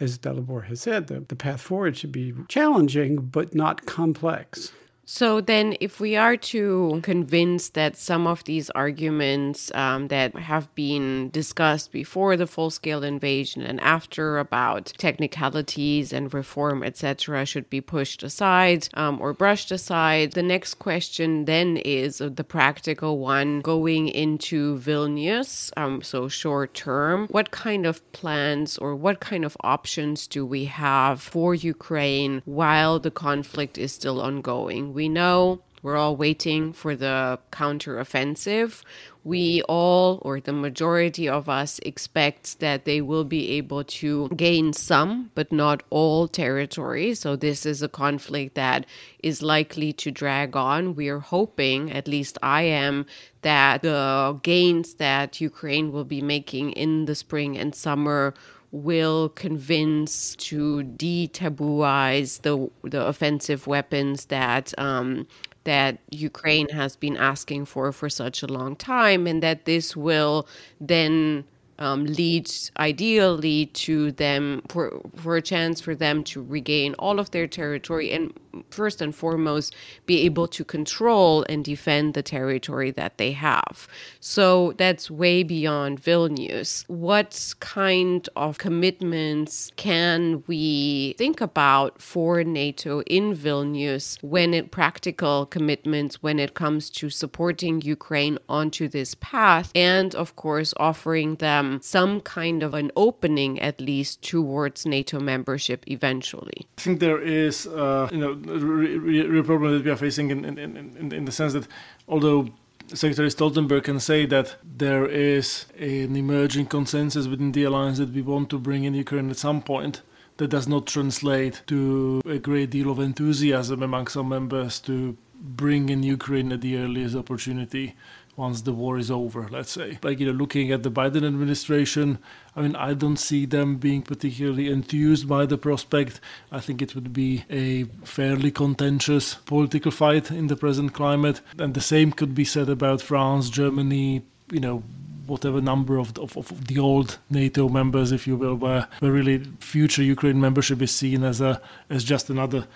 as 0.00 0.18
Dalibor 0.18 0.64
has 0.64 0.80
said, 0.80 1.06
the, 1.06 1.20
the 1.20 1.36
path 1.36 1.60
forward 1.60 1.96
should 1.96 2.12
be 2.12 2.34
challenging, 2.48 3.16
but 3.16 3.54
not 3.54 3.86
complex. 3.86 4.72
So 5.12 5.40
then, 5.40 5.74
if 5.80 5.98
we 5.98 6.14
are 6.14 6.36
to 6.54 7.00
convince 7.02 7.70
that 7.70 7.96
some 7.96 8.28
of 8.28 8.44
these 8.44 8.70
arguments 8.70 9.72
um, 9.74 10.06
that 10.06 10.36
have 10.36 10.72
been 10.76 11.30
discussed 11.30 11.90
before 11.90 12.36
the 12.36 12.46
full-scale 12.46 13.02
invasion 13.02 13.62
and 13.62 13.80
after 13.80 14.38
about 14.38 14.92
technicalities 14.98 16.12
and 16.12 16.32
reform, 16.32 16.84
etc., 16.84 17.44
should 17.44 17.68
be 17.68 17.80
pushed 17.80 18.22
aside 18.22 18.88
um, 18.94 19.20
or 19.20 19.32
brushed 19.32 19.72
aside, 19.72 20.34
the 20.34 20.44
next 20.44 20.74
question 20.74 21.44
then 21.44 21.78
is 21.78 22.18
the 22.18 22.44
practical 22.44 23.18
one: 23.18 23.62
going 23.62 24.06
into 24.06 24.78
Vilnius, 24.78 25.72
um, 25.76 26.02
so 26.02 26.28
short 26.28 26.72
term, 26.72 27.26
what 27.32 27.50
kind 27.50 27.84
of 27.84 27.96
plans 28.12 28.78
or 28.78 28.94
what 28.94 29.18
kind 29.18 29.44
of 29.44 29.56
options 29.62 30.28
do 30.28 30.46
we 30.46 30.66
have 30.66 31.20
for 31.20 31.52
Ukraine 31.52 32.42
while 32.44 33.00
the 33.00 33.10
conflict 33.10 33.76
is 33.76 33.90
still 33.92 34.20
ongoing? 34.20 34.94
We 35.00 35.08
know 35.08 35.62
we're 35.82 35.96
all 35.96 36.14
waiting 36.14 36.74
for 36.74 36.94
the 36.94 37.38
counteroffensive. 37.52 38.82
We 39.24 39.62
all, 39.62 40.18
or 40.20 40.40
the 40.40 40.52
majority 40.52 41.26
of 41.26 41.48
us, 41.48 41.80
expect 41.86 42.60
that 42.60 42.84
they 42.84 43.00
will 43.00 43.24
be 43.24 43.52
able 43.52 43.84
to 44.00 44.28
gain 44.36 44.74
some, 44.74 45.30
but 45.34 45.50
not 45.50 45.82
all 45.88 46.28
territory. 46.28 47.14
So, 47.14 47.34
this 47.34 47.64
is 47.64 47.80
a 47.80 47.88
conflict 47.88 48.56
that 48.56 48.84
is 49.22 49.40
likely 49.40 49.94
to 49.94 50.10
drag 50.10 50.54
on. 50.54 50.94
We 50.94 51.08
are 51.08 51.24
hoping, 51.36 51.90
at 51.90 52.06
least 52.06 52.36
I 52.42 52.62
am, 52.84 53.06
that 53.40 53.80
the 53.80 54.38
gains 54.42 54.94
that 54.96 55.40
Ukraine 55.40 55.92
will 55.92 56.04
be 56.16 56.20
making 56.20 56.72
in 56.72 57.06
the 57.06 57.14
spring 57.14 57.56
and 57.56 57.74
summer 57.74 58.34
will 58.72 59.30
convince 59.30 60.36
to 60.36 60.82
detabooize 60.96 62.42
the 62.42 62.70
the 62.88 63.04
offensive 63.04 63.66
weapons 63.66 64.26
that 64.26 64.72
um, 64.78 65.26
that 65.64 65.98
Ukraine 66.10 66.68
has 66.70 66.96
been 66.96 67.16
asking 67.16 67.66
for 67.66 67.92
for 67.92 68.08
such 68.08 68.42
a 68.42 68.46
long 68.46 68.76
time, 68.76 69.26
and 69.26 69.42
that 69.42 69.64
this 69.64 69.96
will 69.96 70.46
then 70.80 71.44
um, 71.80 72.04
leads 72.04 72.70
ideally 72.78 73.66
to 73.66 74.12
them 74.12 74.62
for, 74.68 75.00
for 75.16 75.36
a 75.36 75.42
chance 75.42 75.80
for 75.80 75.94
them 75.94 76.22
to 76.24 76.42
regain 76.42 76.94
all 76.94 77.18
of 77.18 77.30
their 77.30 77.46
territory 77.46 78.12
and 78.12 78.32
first 78.70 79.00
and 79.00 79.14
foremost 79.14 79.74
be 80.06 80.22
able 80.22 80.48
to 80.48 80.64
control 80.64 81.44
and 81.48 81.64
defend 81.64 82.14
the 82.14 82.22
territory 82.22 82.90
that 82.90 83.18
they 83.18 83.32
have. 83.32 83.88
So 84.20 84.74
that's 84.76 85.10
way 85.10 85.42
beyond 85.42 86.02
Vilnius. 86.02 86.84
What 86.88 87.54
kind 87.60 88.28
of 88.36 88.58
commitments 88.58 89.70
can 89.76 90.42
we 90.46 91.14
think 91.18 91.40
about 91.40 92.00
for 92.00 92.44
NATO 92.44 93.02
in 93.02 93.34
Vilnius 93.34 94.22
when 94.22 94.54
it 94.54 94.70
practical 94.70 95.46
commitments 95.46 96.22
when 96.22 96.38
it 96.38 96.54
comes 96.54 96.90
to 96.90 97.10
supporting 97.10 97.80
Ukraine 97.82 98.38
onto 98.48 98.88
this 98.88 99.14
path 99.16 99.70
and 99.74 100.14
of 100.14 100.36
course 100.36 100.74
offering 100.76 101.36
them 101.36 101.80
some 101.82 102.20
kind 102.20 102.62
of 102.62 102.74
an 102.74 102.90
opening, 102.96 103.60
at 103.60 103.80
least, 103.80 104.22
towards 104.22 104.86
NATO 104.86 105.20
membership 105.20 105.84
eventually? 105.86 106.66
I 106.78 106.80
think 106.80 107.00
there 107.00 107.20
is, 107.20 107.66
uh, 107.66 108.08
you 108.12 108.18
know, 108.18 108.34
real 108.46 109.42
problem 109.42 109.72
that 109.72 109.84
we 109.84 109.90
are 109.90 109.96
facing 109.96 110.30
in, 110.30 110.44
in, 110.44 110.58
in, 110.58 111.12
in 111.12 111.24
the 111.24 111.32
sense 111.32 111.52
that 111.52 111.66
although 112.08 112.48
Secretary 112.94 113.28
Stoltenberg 113.28 113.84
can 113.84 114.00
say 114.00 114.26
that 114.26 114.56
there 114.64 115.06
is 115.06 115.66
an 115.78 116.16
emerging 116.16 116.66
consensus 116.66 117.28
within 117.28 117.52
the 117.52 117.62
alliance 117.64 117.98
that 117.98 118.12
we 118.12 118.22
want 118.22 118.50
to 118.50 118.58
bring 118.58 118.82
in 118.82 118.94
Ukraine 118.94 119.30
at 119.30 119.36
some 119.36 119.62
point. 119.62 120.02
That 120.38 120.48
does 120.48 120.66
not 120.66 120.86
translate 120.86 121.60
to 121.66 122.22
a 122.24 122.38
great 122.38 122.70
deal 122.70 122.90
of 122.90 122.98
enthusiasm 122.98 123.82
among 123.82 124.06
some 124.06 124.30
members 124.30 124.80
to 124.80 125.16
bring 125.34 125.90
in 125.90 126.02
Ukraine 126.02 126.50
at 126.50 126.62
the 126.62 126.78
earliest 126.78 127.14
opportunity 127.14 127.94
once 128.40 128.62
the 128.62 128.72
war 128.72 128.96
is 128.96 129.10
over, 129.10 129.46
let's 129.50 129.70
say. 129.70 129.98
Like, 130.02 130.18
you 130.18 130.26
know, 130.26 130.32
looking 130.32 130.72
at 130.72 130.82
the 130.82 130.90
Biden 130.90 131.26
administration, 131.26 132.18
I 132.56 132.62
mean, 132.62 132.74
I 132.74 132.94
don't 132.94 133.18
see 133.18 133.44
them 133.44 133.76
being 133.76 134.00
particularly 134.00 134.66
enthused 134.68 135.28
by 135.28 135.44
the 135.44 135.58
prospect. 135.58 136.20
I 136.50 136.60
think 136.60 136.80
it 136.80 136.94
would 136.94 137.12
be 137.12 137.44
a 137.50 137.84
fairly 138.04 138.50
contentious 138.50 139.34
political 139.34 139.92
fight 139.92 140.30
in 140.30 140.46
the 140.46 140.56
present 140.56 140.94
climate. 140.94 141.42
And 141.58 141.74
the 141.74 141.82
same 141.82 142.12
could 142.12 142.34
be 142.34 142.46
said 142.46 142.70
about 142.70 143.02
France, 143.02 143.50
Germany, 143.50 144.22
you 144.50 144.60
know, 144.60 144.82
whatever 145.26 145.60
number 145.60 145.98
of, 145.98 146.18
of, 146.18 146.36
of, 146.36 146.66
the 146.66 146.78
old 146.78 147.18
NATO 147.28 147.68
members, 147.68 148.10
if 148.10 148.26
you 148.26 148.36
will, 148.36 148.56
where, 148.56 148.88
where 149.00 149.12
really 149.12 149.44
future 149.60 150.02
Ukraine 150.02 150.40
membership 150.40 150.80
is 150.82 150.92
seen 151.02 151.22
as 151.24 151.40
a 151.40 151.60
as 151.88 152.02
just 152.02 152.30
another 152.30 152.66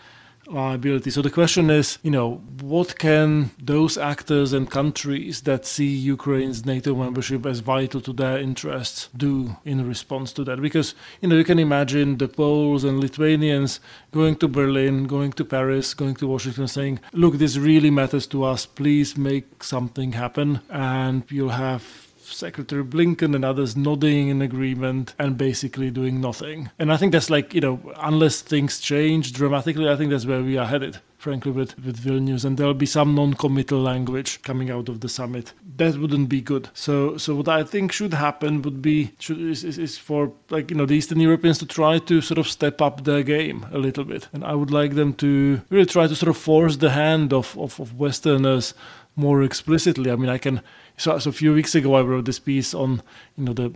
liability. 0.46 1.10
So 1.10 1.22
the 1.22 1.30
question 1.30 1.70
is, 1.70 1.98
you 2.02 2.10
know, 2.10 2.42
what 2.60 2.98
can 2.98 3.50
those 3.62 3.96
actors 3.98 4.52
and 4.52 4.70
countries 4.70 5.42
that 5.42 5.66
see 5.66 5.86
Ukraine's 5.86 6.64
NATO 6.64 6.94
membership 6.94 7.46
as 7.46 7.60
vital 7.60 8.00
to 8.02 8.12
their 8.12 8.38
interests 8.38 9.08
do 9.16 9.56
in 9.64 9.86
response 9.86 10.32
to 10.34 10.44
that? 10.44 10.60
Because, 10.60 10.94
you 11.20 11.28
know, 11.28 11.36
you 11.36 11.44
can 11.44 11.58
imagine 11.58 12.18
the 12.18 12.28
Poles 12.28 12.84
and 12.84 13.00
Lithuanians 13.00 13.80
going 14.12 14.36
to 14.36 14.48
Berlin, 14.48 15.06
going 15.06 15.32
to 15.32 15.44
Paris, 15.44 15.94
going 15.94 16.14
to 16.16 16.26
Washington 16.26 16.68
saying, 16.68 17.00
look, 17.12 17.34
this 17.34 17.56
really 17.56 17.90
matters 17.90 18.26
to 18.28 18.44
us. 18.44 18.66
Please 18.66 19.16
make 19.16 19.62
something 19.62 20.12
happen. 20.12 20.60
And 20.70 21.24
you'll 21.28 21.50
have 21.50 22.03
Secretary 22.34 22.84
Blinken 22.84 23.34
and 23.34 23.44
others 23.44 23.76
nodding 23.76 24.28
in 24.28 24.42
agreement 24.42 25.14
and 25.18 25.38
basically 25.38 25.90
doing 25.90 26.20
nothing. 26.20 26.70
And 26.78 26.92
I 26.92 26.96
think 26.96 27.12
that's 27.12 27.30
like, 27.30 27.54
you 27.54 27.60
know, 27.60 27.92
unless 27.98 28.40
things 28.40 28.80
change 28.80 29.32
dramatically, 29.32 29.88
I 29.88 29.96
think 29.96 30.10
that's 30.10 30.26
where 30.26 30.42
we 30.42 30.56
are 30.56 30.66
headed 30.66 31.00
frankly, 31.24 31.50
with, 31.50 31.74
with 31.82 31.98
Vilnius, 31.98 32.44
and 32.44 32.58
there'll 32.58 32.74
be 32.74 32.84
some 32.84 33.14
non-committal 33.14 33.80
language 33.80 34.42
coming 34.42 34.70
out 34.70 34.90
of 34.90 35.00
the 35.00 35.08
summit. 35.08 35.54
That 35.78 35.96
wouldn't 35.96 36.28
be 36.28 36.42
good. 36.42 36.68
So, 36.74 37.16
so 37.16 37.34
what 37.34 37.48
I 37.48 37.64
think 37.64 37.92
should 37.92 38.12
happen 38.12 38.60
would 38.60 38.82
be 38.82 39.12
should, 39.18 39.40
is, 39.40 39.64
is, 39.64 39.78
is 39.78 39.96
for 39.96 40.34
like 40.50 40.70
you 40.70 40.76
know 40.76 40.84
the 40.84 40.94
Eastern 40.94 41.20
Europeans 41.20 41.56
to 41.58 41.66
try 41.66 41.98
to 41.98 42.20
sort 42.20 42.36
of 42.36 42.46
step 42.46 42.82
up 42.82 43.04
their 43.04 43.22
game 43.22 43.64
a 43.72 43.78
little 43.78 44.04
bit, 44.04 44.28
and 44.34 44.44
I 44.44 44.54
would 44.54 44.70
like 44.70 44.96
them 44.96 45.14
to 45.14 45.62
really 45.70 45.86
try 45.86 46.06
to 46.06 46.14
sort 46.14 46.28
of 46.28 46.36
force 46.36 46.76
the 46.76 46.90
hand 46.90 47.32
of, 47.32 47.56
of, 47.58 47.80
of 47.80 47.98
Westerners 47.98 48.74
more 49.16 49.42
explicitly. 49.42 50.10
I 50.10 50.16
mean, 50.16 50.28
I 50.28 50.38
can. 50.38 50.60
So, 50.96 51.18
so 51.18 51.30
a 51.30 51.32
few 51.32 51.52
weeks 51.52 51.74
ago, 51.74 51.94
I 51.94 52.02
wrote 52.02 52.24
this 52.24 52.38
piece 52.38 52.74
on 52.74 53.02
you 53.36 53.44
know 53.44 53.52
the 53.52 53.72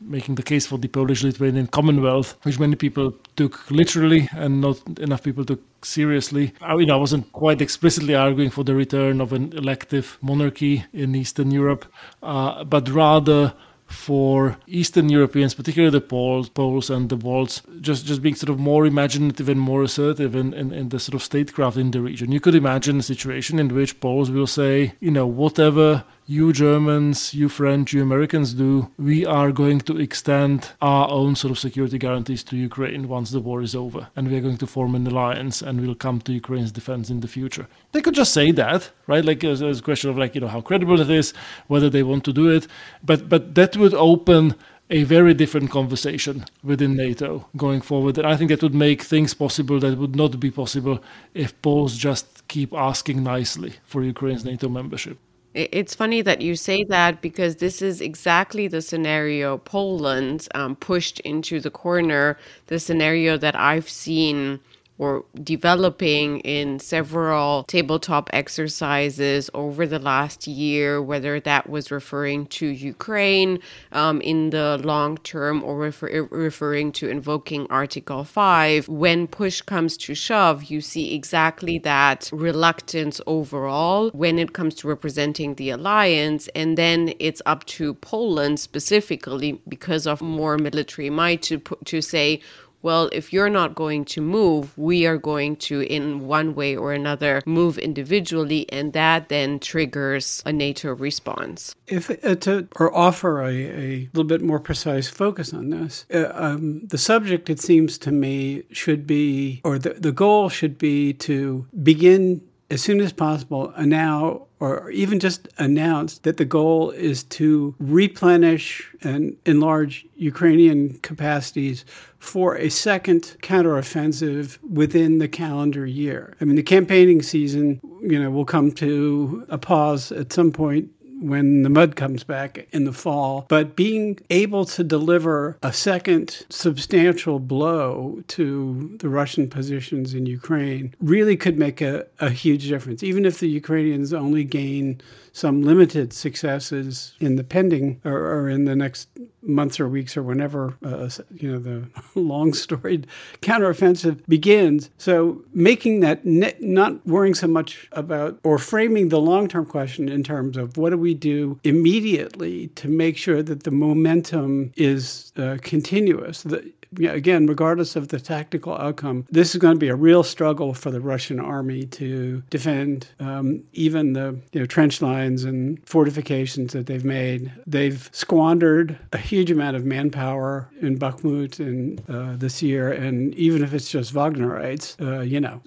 making 0.00 0.36
the 0.36 0.42
case 0.42 0.66
for 0.66 0.78
the 0.78 0.88
Polish-Lithuanian 0.88 1.66
Commonwealth, 1.66 2.36
which 2.42 2.58
many 2.58 2.74
people 2.74 3.14
took 3.36 3.70
literally 3.70 4.28
and 4.32 4.60
not 4.60 4.80
enough 4.98 5.22
people 5.22 5.44
took 5.44 5.60
seriously. 5.84 6.54
I, 6.60 6.74
know, 6.76 6.94
I 6.94 6.96
wasn't 6.96 7.30
quite 7.32 7.60
explicitly 7.60 8.14
arguing 8.14 8.50
for 8.50 8.64
the 8.64 8.74
return 8.74 9.20
of 9.20 9.32
an 9.32 9.52
elective 9.52 10.18
monarchy 10.22 10.84
in 10.92 11.14
Eastern 11.14 11.50
Europe, 11.50 11.84
uh, 12.22 12.64
but 12.64 12.88
rather 12.88 13.52
for 13.86 14.56
Eastern 14.68 15.08
Europeans, 15.08 15.52
particularly 15.52 15.90
the 15.90 16.00
Poles, 16.00 16.48
Poles 16.48 16.90
and 16.90 17.08
the 17.08 17.16
Balts, 17.16 17.60
just, 17.80 18.06
just 18.06 18.22
being 18.22 18.36
sort 18.36 18.50
of 18.50 18.58
more 18.58 18.86
imaginative 18.86 19.48
and 19.48 19.60
more 19.60 19.82
assertive 19.82 20.36
in, 20.36 20.54
in, 20.54 20.72
in, 20.72 20.90
the 20.90 21.00
sort 21.00 21.14
of 21.14 21.24
statecraft 21.24 21.76
in 21.76 21.90
the 21.90 22.00
region. 22.00 22.30
You 22.30 22.38
could 22.38 22.54
imagine 22.54 23.00
a 23.00 23.02
situation 23.02 23.58
in 23.58 23.74
which 23.74 23.98
Poles 23.98 24.30
will 24.30 24.46
say, 24.46 24.92
you 25.00 25.10
know, 25.10 25.26
whatever 25.26 26.04
you 26.30 26.52
Germans, 26.52 27.34
you 27.34 27.48
French, 27.48 27.92
you 27.92 28.02
Americans 28.02 28.54
do, 28.54 28.88
we 28.96 29.26
are 29.26 29.50
going 29.50 29.80
to 29.80 29.98
extend 29.98 30.70
our 30.80 31.10
own 31.10 31.34
sort 31.34 31.50
of 31.50 31.58
security 31.58 31.98
guarantees 31.98 32.44
to 32.44 32.56
Ukraine 32.56 33.08
once 33.08 33.32
the 33.32 33.40
war 33.40 33.62
is 33.62 33.74
over. 33.74 34.06
And 34.14 34.30
we 34.30 34.36
are 34.36 34.40
going 34.40 34.58
to 34.58 34.66
form 34.68 34.94
an 34.94 35.04
alliance 35.08 35.60
and 35.60 35.80
we'll 35.80 35.96
come 35.96 36.20
to 36.20 36.32
Ukraine's 36.32 36.70
defense 36.70 37.10
in 37.10 37.18
the 37.18 37.26
future. 37.26 37.66
They 37.90 38.00
could 38.00 38.14
just 38.14 38.32
say 38.32 38.52
that, 38.52 38.90
right? 39.08 39.24
Like 39.24 39.42
it's 39.42 39.60
a 39.60 39.82
question 39.82 40.08
of 40.08 40.18
like, 40.18 40.36
you 40.36 40.40
know, 40.40 40.46
how 40.46 40.60
credible 40.60 41.00
it 41.00 41.10
is, 41.10 41.34
whether 41.66 41.90
they 41.90 42.04
want 42.04 42.22
to 42.26 42.32
do 42.32 42.48
it. 42.48 42.68
But 43.02 43.28
but 43.28 43.56
that 43.56 43.76
would 43.76 43.94
open 43.94 44.54
a 44.88 45.02
very 45.02 45.34
different 45.34 45.72
conversation 45.72 46.44
within 46.62 46.94
NATO 46.94 47.48
going 47.56 47.80
forward. 47.80 48.18
And 48.18 48.26
I 48.28 48.36
think 48.36 48.50
that 48.50 48.62
would 48.62 48.74
make 48.88 49.02
things 49.02 49.34
possible 49.34 49.80
that 49.80 49.98
would 49.98 50.14
not 50.14 50.38
be 50.38 50.52
possible 50.52 51.02
if 51.34 51.60
Poles 51.60 51.96
just 51.96 52.46
keep 52.46 52.72
asking 52.72 53.24
nicely 53.24 53.72
for 53.82 54.04
Ukraine's 54.04 54.44
NATO 54.44 54.68
membership. 54.68 55.18
It's 55.52 55.96
funny 55.96 56.22
that 56.22 56.40
you 56.42 56.54
say 56.54 56.84
that 56.84 57.20
because 57.20 57.56
this 57.56 57.82
is 57.82 58.00
exactly 58.00 58.68
the 58.68 58.80
scenario 58.80 59.58
Poland 59.58 60.46
um, 60.54 60.76
pushed 60.76 61.18
into 61.20 61.58
the 61.60 61.72
corner, 61.72 62.38
the 62.68 62.78
scenario 62.78 63.36
that 63.36 63.56
I've 63.56 63.88
seen 63.88 64.60
or 65.00 65.24
developing 65.42 66.40
in 66.40 66.78
several 66.78 67.64
tabletop 67.64 68.28
exercises 68.34 69.48
over 69.54 69.86
the 69.86 69.98
last 69.98 70.46
year, 70.46 71.00
whether 71.00 71.40
that 71.40 71.70
was 71.70 71.90
referring 71.90 72.44
to 72.44 72.66
Ukraine 72.66 73.58
um, 73.92 74.20
in 74.20 74.50
the 74.50 74.78
long 74.84 75.16
term 75.18 75.64
or 75.64 75.78
refer- 75.78 76.28
referring 76.30 76.92
to 76.92 77.08
invoking 77.08 77.66
Article 77.70 78.24
5, 78.24 78.88
when 78.88 79.26
push 79.26 79.62
comes 79.62 79.96
to 79.96 80.14
shove, 80.14 80.64
you 80.64 80.82
see 80.82 81.14
exactly 81.14 81.78
that 81.78 82.28
reluctance 82.30 83.22
overall 83.26 84.10
when 84.10 84.38
it 84.38 84.52
comes 84.52 84.74
to 84.74 84.86
representing 84.86 85.54
the 85.54 85.70
alliance. 85.70 86.46
And 86.48 86.76
then 86.76 87.14
it's 87.18 87.40
up 87.46 87.64
to 87.78 87.94
Poland 87.94 88.60
specifically 88.60 89.62
because 89.66 90.06
of 90.06 90.20
more 90.20 90.58
military 90.58 91.08
might 91.08 91.40
to, 91.44 91.58
to 91.86 92.02
say, 92.02 92.42
well, 92.82 93.08
if 93.12 93.32
you're 93.32 93.50
not 93.50 93.74
going 93.74 94.04
to 94.06 94.20
move, 94.20 94.76
we 94.78 95.06
are 95.06 95.18
going 95.18 95.56
to, 95.56 95.80
in 95.82 96.26
one 96.26 96.54
way 96.54 96.76
or 96.76 96.92
another, 96.92 97.42
move 97.46 97.78
individually, 97.78 98.70
and 98.70 98.92
that 98.92 99.28
then 99.28 99.58
triggers 99.58 100.42
a 100.46 100.52
NATO 100.52 100.94
response. 100.94 101.74
If 101.86 102.10
uh, 102.24 102.34
to 102.36 102.68
or 102.76 102.94
offer 102.96 103.42
a, 103.42 103.52
a 103.54 104.08
little 104.12 104.24
bit 104.24 104.42
more 104.42 104.60
precise 104.60 105.08
focus 105.08 105.52
on 105.52 105.70
this, 105.70 106.06
uh, 106.12 106.32
um, 106.34 106.86
the 106.86 106.98
subject, 106.98 107.50
it 107.50 107.60
seems 107.60 107.98
to 107.98 108.12
me, 108.12 108.62
should 108.70 109.06
be, 109.06 109.60
or 109.64 109.78
the, 109.78 109.94
the 109.94 110.12
goal 110.12 110.48
should 110.48 110.78
be 110.78 111.12
to 111.14 111.66
begin 111.82 112.42
as 112.70 112.80
soon 112.80 113.00
as 113.00 113.12
possible 113.12 113.72
now 113.78 114.46
or 114.60 114.90
even 114.90 115.18
just 115.18 115.48
announce 115.58 116.18
that 116.18 116.36
the 116.36 116.44
goal 116.44 116.90
is 116.90 117.24
to 117.24 117.74
replenish 117.78 118.92
and 119.02 119.36
enlarge 119.46 120.06
Ukrainian 120.16 120.98
capacities 120.98 121.84
for 122.18 122.56
a 122.56 122.68
second 122.68 123.36
counteroffensive 123.40 124.58
within 124.62 125.18
the 125.18 125.28
calendar 125.28 125.86
year. 125.86 126.36
I 126.40 126.44
mean, 126.44 126.56
the 126.56 126.62
campaigning 126.62 127.22
season, 127.22 127.80
you 128.02 128.22
know, 128.22 128.30
will 128.30 128.44
come 128.44 128.70
to 128.72 129.46
a 129.48 129.56
pause 129.56 130.12
at 130.12 130.32
some 130.32 130.52
point 130.52 130.90
when 131.20 131.62
the 131.62 131.70
mud 131.70 131.96
comes 131.96 132.24
back 132.24 132.66
in 132.72 132.84
the 132.84 132.92
fall. 132.92 133.46
But 133.48 133.76
being 133.76 134.18
able 134.30 134.64
to 134.66 134.82
deliver 134.82 135.58
a 135.62 135.72
second 135.72 136.44
substantial 136.48 137.38
blow 137.38 138.22
to 138.28 138.96
the 139.00 139.08
Russian 139.08 139.48
positions 139.48 140.14
in 140.14 140.26
Ukraine 140.26 140.94
really 141.00 141.36
could 141.36 141.58
make 141.58 141.80
a, 141.80 142.06
a 142.18 142.30
huge 142.30 142.68
difference. 142.68 143.02
Even 143.02 143.24
if 143.24 143.38
the 143.38 143.48
Ukrainians 143.48 144.12
only 144.12 144.44
gain 144.44 145.00
some 145.32 145.62
limited 145.62 146.12
successes 146.12 147.14
in 147.20 147.36
the 147.36 147.44
pending 147.44 148.00
or, 148.04 148.18
or 148.18 148.48
in 148.48 148.64
the 148.64 148.76
next 148.76 149.08
months 149.42 149.80
or 149.80 149.88
weeks 149.88 150.16
or 150.16 150.22
whenever 150.22 150.76
uh, 150.84 151.08
you 151.34 151.50
know 151.50 151.58
the 151.58 151.88
long 152.20 152.52
storied 152.52 153.06
counteroffensive 153.40 154.20
begins. 154.28 154.90
So 154.98 155.42
making 155.52 156.00
that 156.00 156.24
ne- 156.24 156.56
not 156.60 157.04
worrying 157.06 157.34
so 157.34 157.46
much 157.46 157.88
about 157.92 158.38
or 158.44 158.58
framing 158.58 159.08
the 159.08 159.20
long 159.20 159.48
term 159.48 159.66
question 159.66 160.08
in 160.08 160.22
terms 160.22 160.56
of 160.56 160.76
what 160.76 160.90
do 160.90 160.98
we 160.98 161.14
do 161.14 161.58
immediately 161.64 162.68
to 162.68 162.88
make 162.88 163.16
sure 163.16 163.42
that 163.42 163.62
the 163.64 163.70
momentum 163.70 164.72
is 164.76 165.32
uh, 165.36 165.58
continuous. 165.62 166.42
The, 166.42 166.72
again, 166.98 167.46
regardless 167.46 167.96
of 167.96 168.08
the 168.08 168.20
tactical 168.20 168.74
outcome, 168.74 169.26
this 169.30 169.54
is 169.54 169.60
going 169.60 169.74
to 169.74 169.78
be 169.78 169.88
a 169.88 169.94
real 169.94 170.22
struggle 170.22 170.74
for 170.74 170.90
the 170.90 171.00
Russian 171.00 171.38
army 171.40 171.86
to 171.86 172.42
defend 172.50 173.08
um, 173.20 173.62
even 173.72 174.12
the 174.12 174.38
you 174.52 174.60
know, 174.60 174.66
trench 174.66 175.00
lines 175.00 175.44
and 175.44 175.80
fortifications 175.86 176.72
that 176.72 176.86
they've 176.86 177.04
made. 177.04 177.52
They've 177.66 178.08
squandered 178.12 178.98
a 179.12 179.18
huge 179.18 179.50
amount 179.50 179.76
of 179.76 179.84
manpower 179.84 180.68
in 180.80 180.98
Bakhmut 180.98 181.60
in, 181.60 182.00
uh, 182.08 182.36
this 182.36 182.62
year, 182.62 182.92
and 182.92 183.34
even 183.34 183.62
if 183.62 183.72
it's 183.72 183.90
just 183.90 184.14
Wagnerites, 184.14 185.00
uh, 185.00 185.20
you 185.20 185.40
know, 185.40 185.62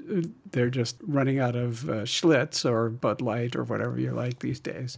they're 0.53 0.69
just 0.69 0.95
running 1.01 1.39
out 1.39 1.55
of 1.55 1.89
uh, 1.89 1.93
Schlitz 2.03 2.63
or 2.69 2.89
Bud 2.89 3.21
Light 3.21 3.55
or 3.55 3.63
whatever 3.63 3.99
you 3.99 4.11
like 4.11 4.39
these 4.39 4.59
days. 4.59 4.97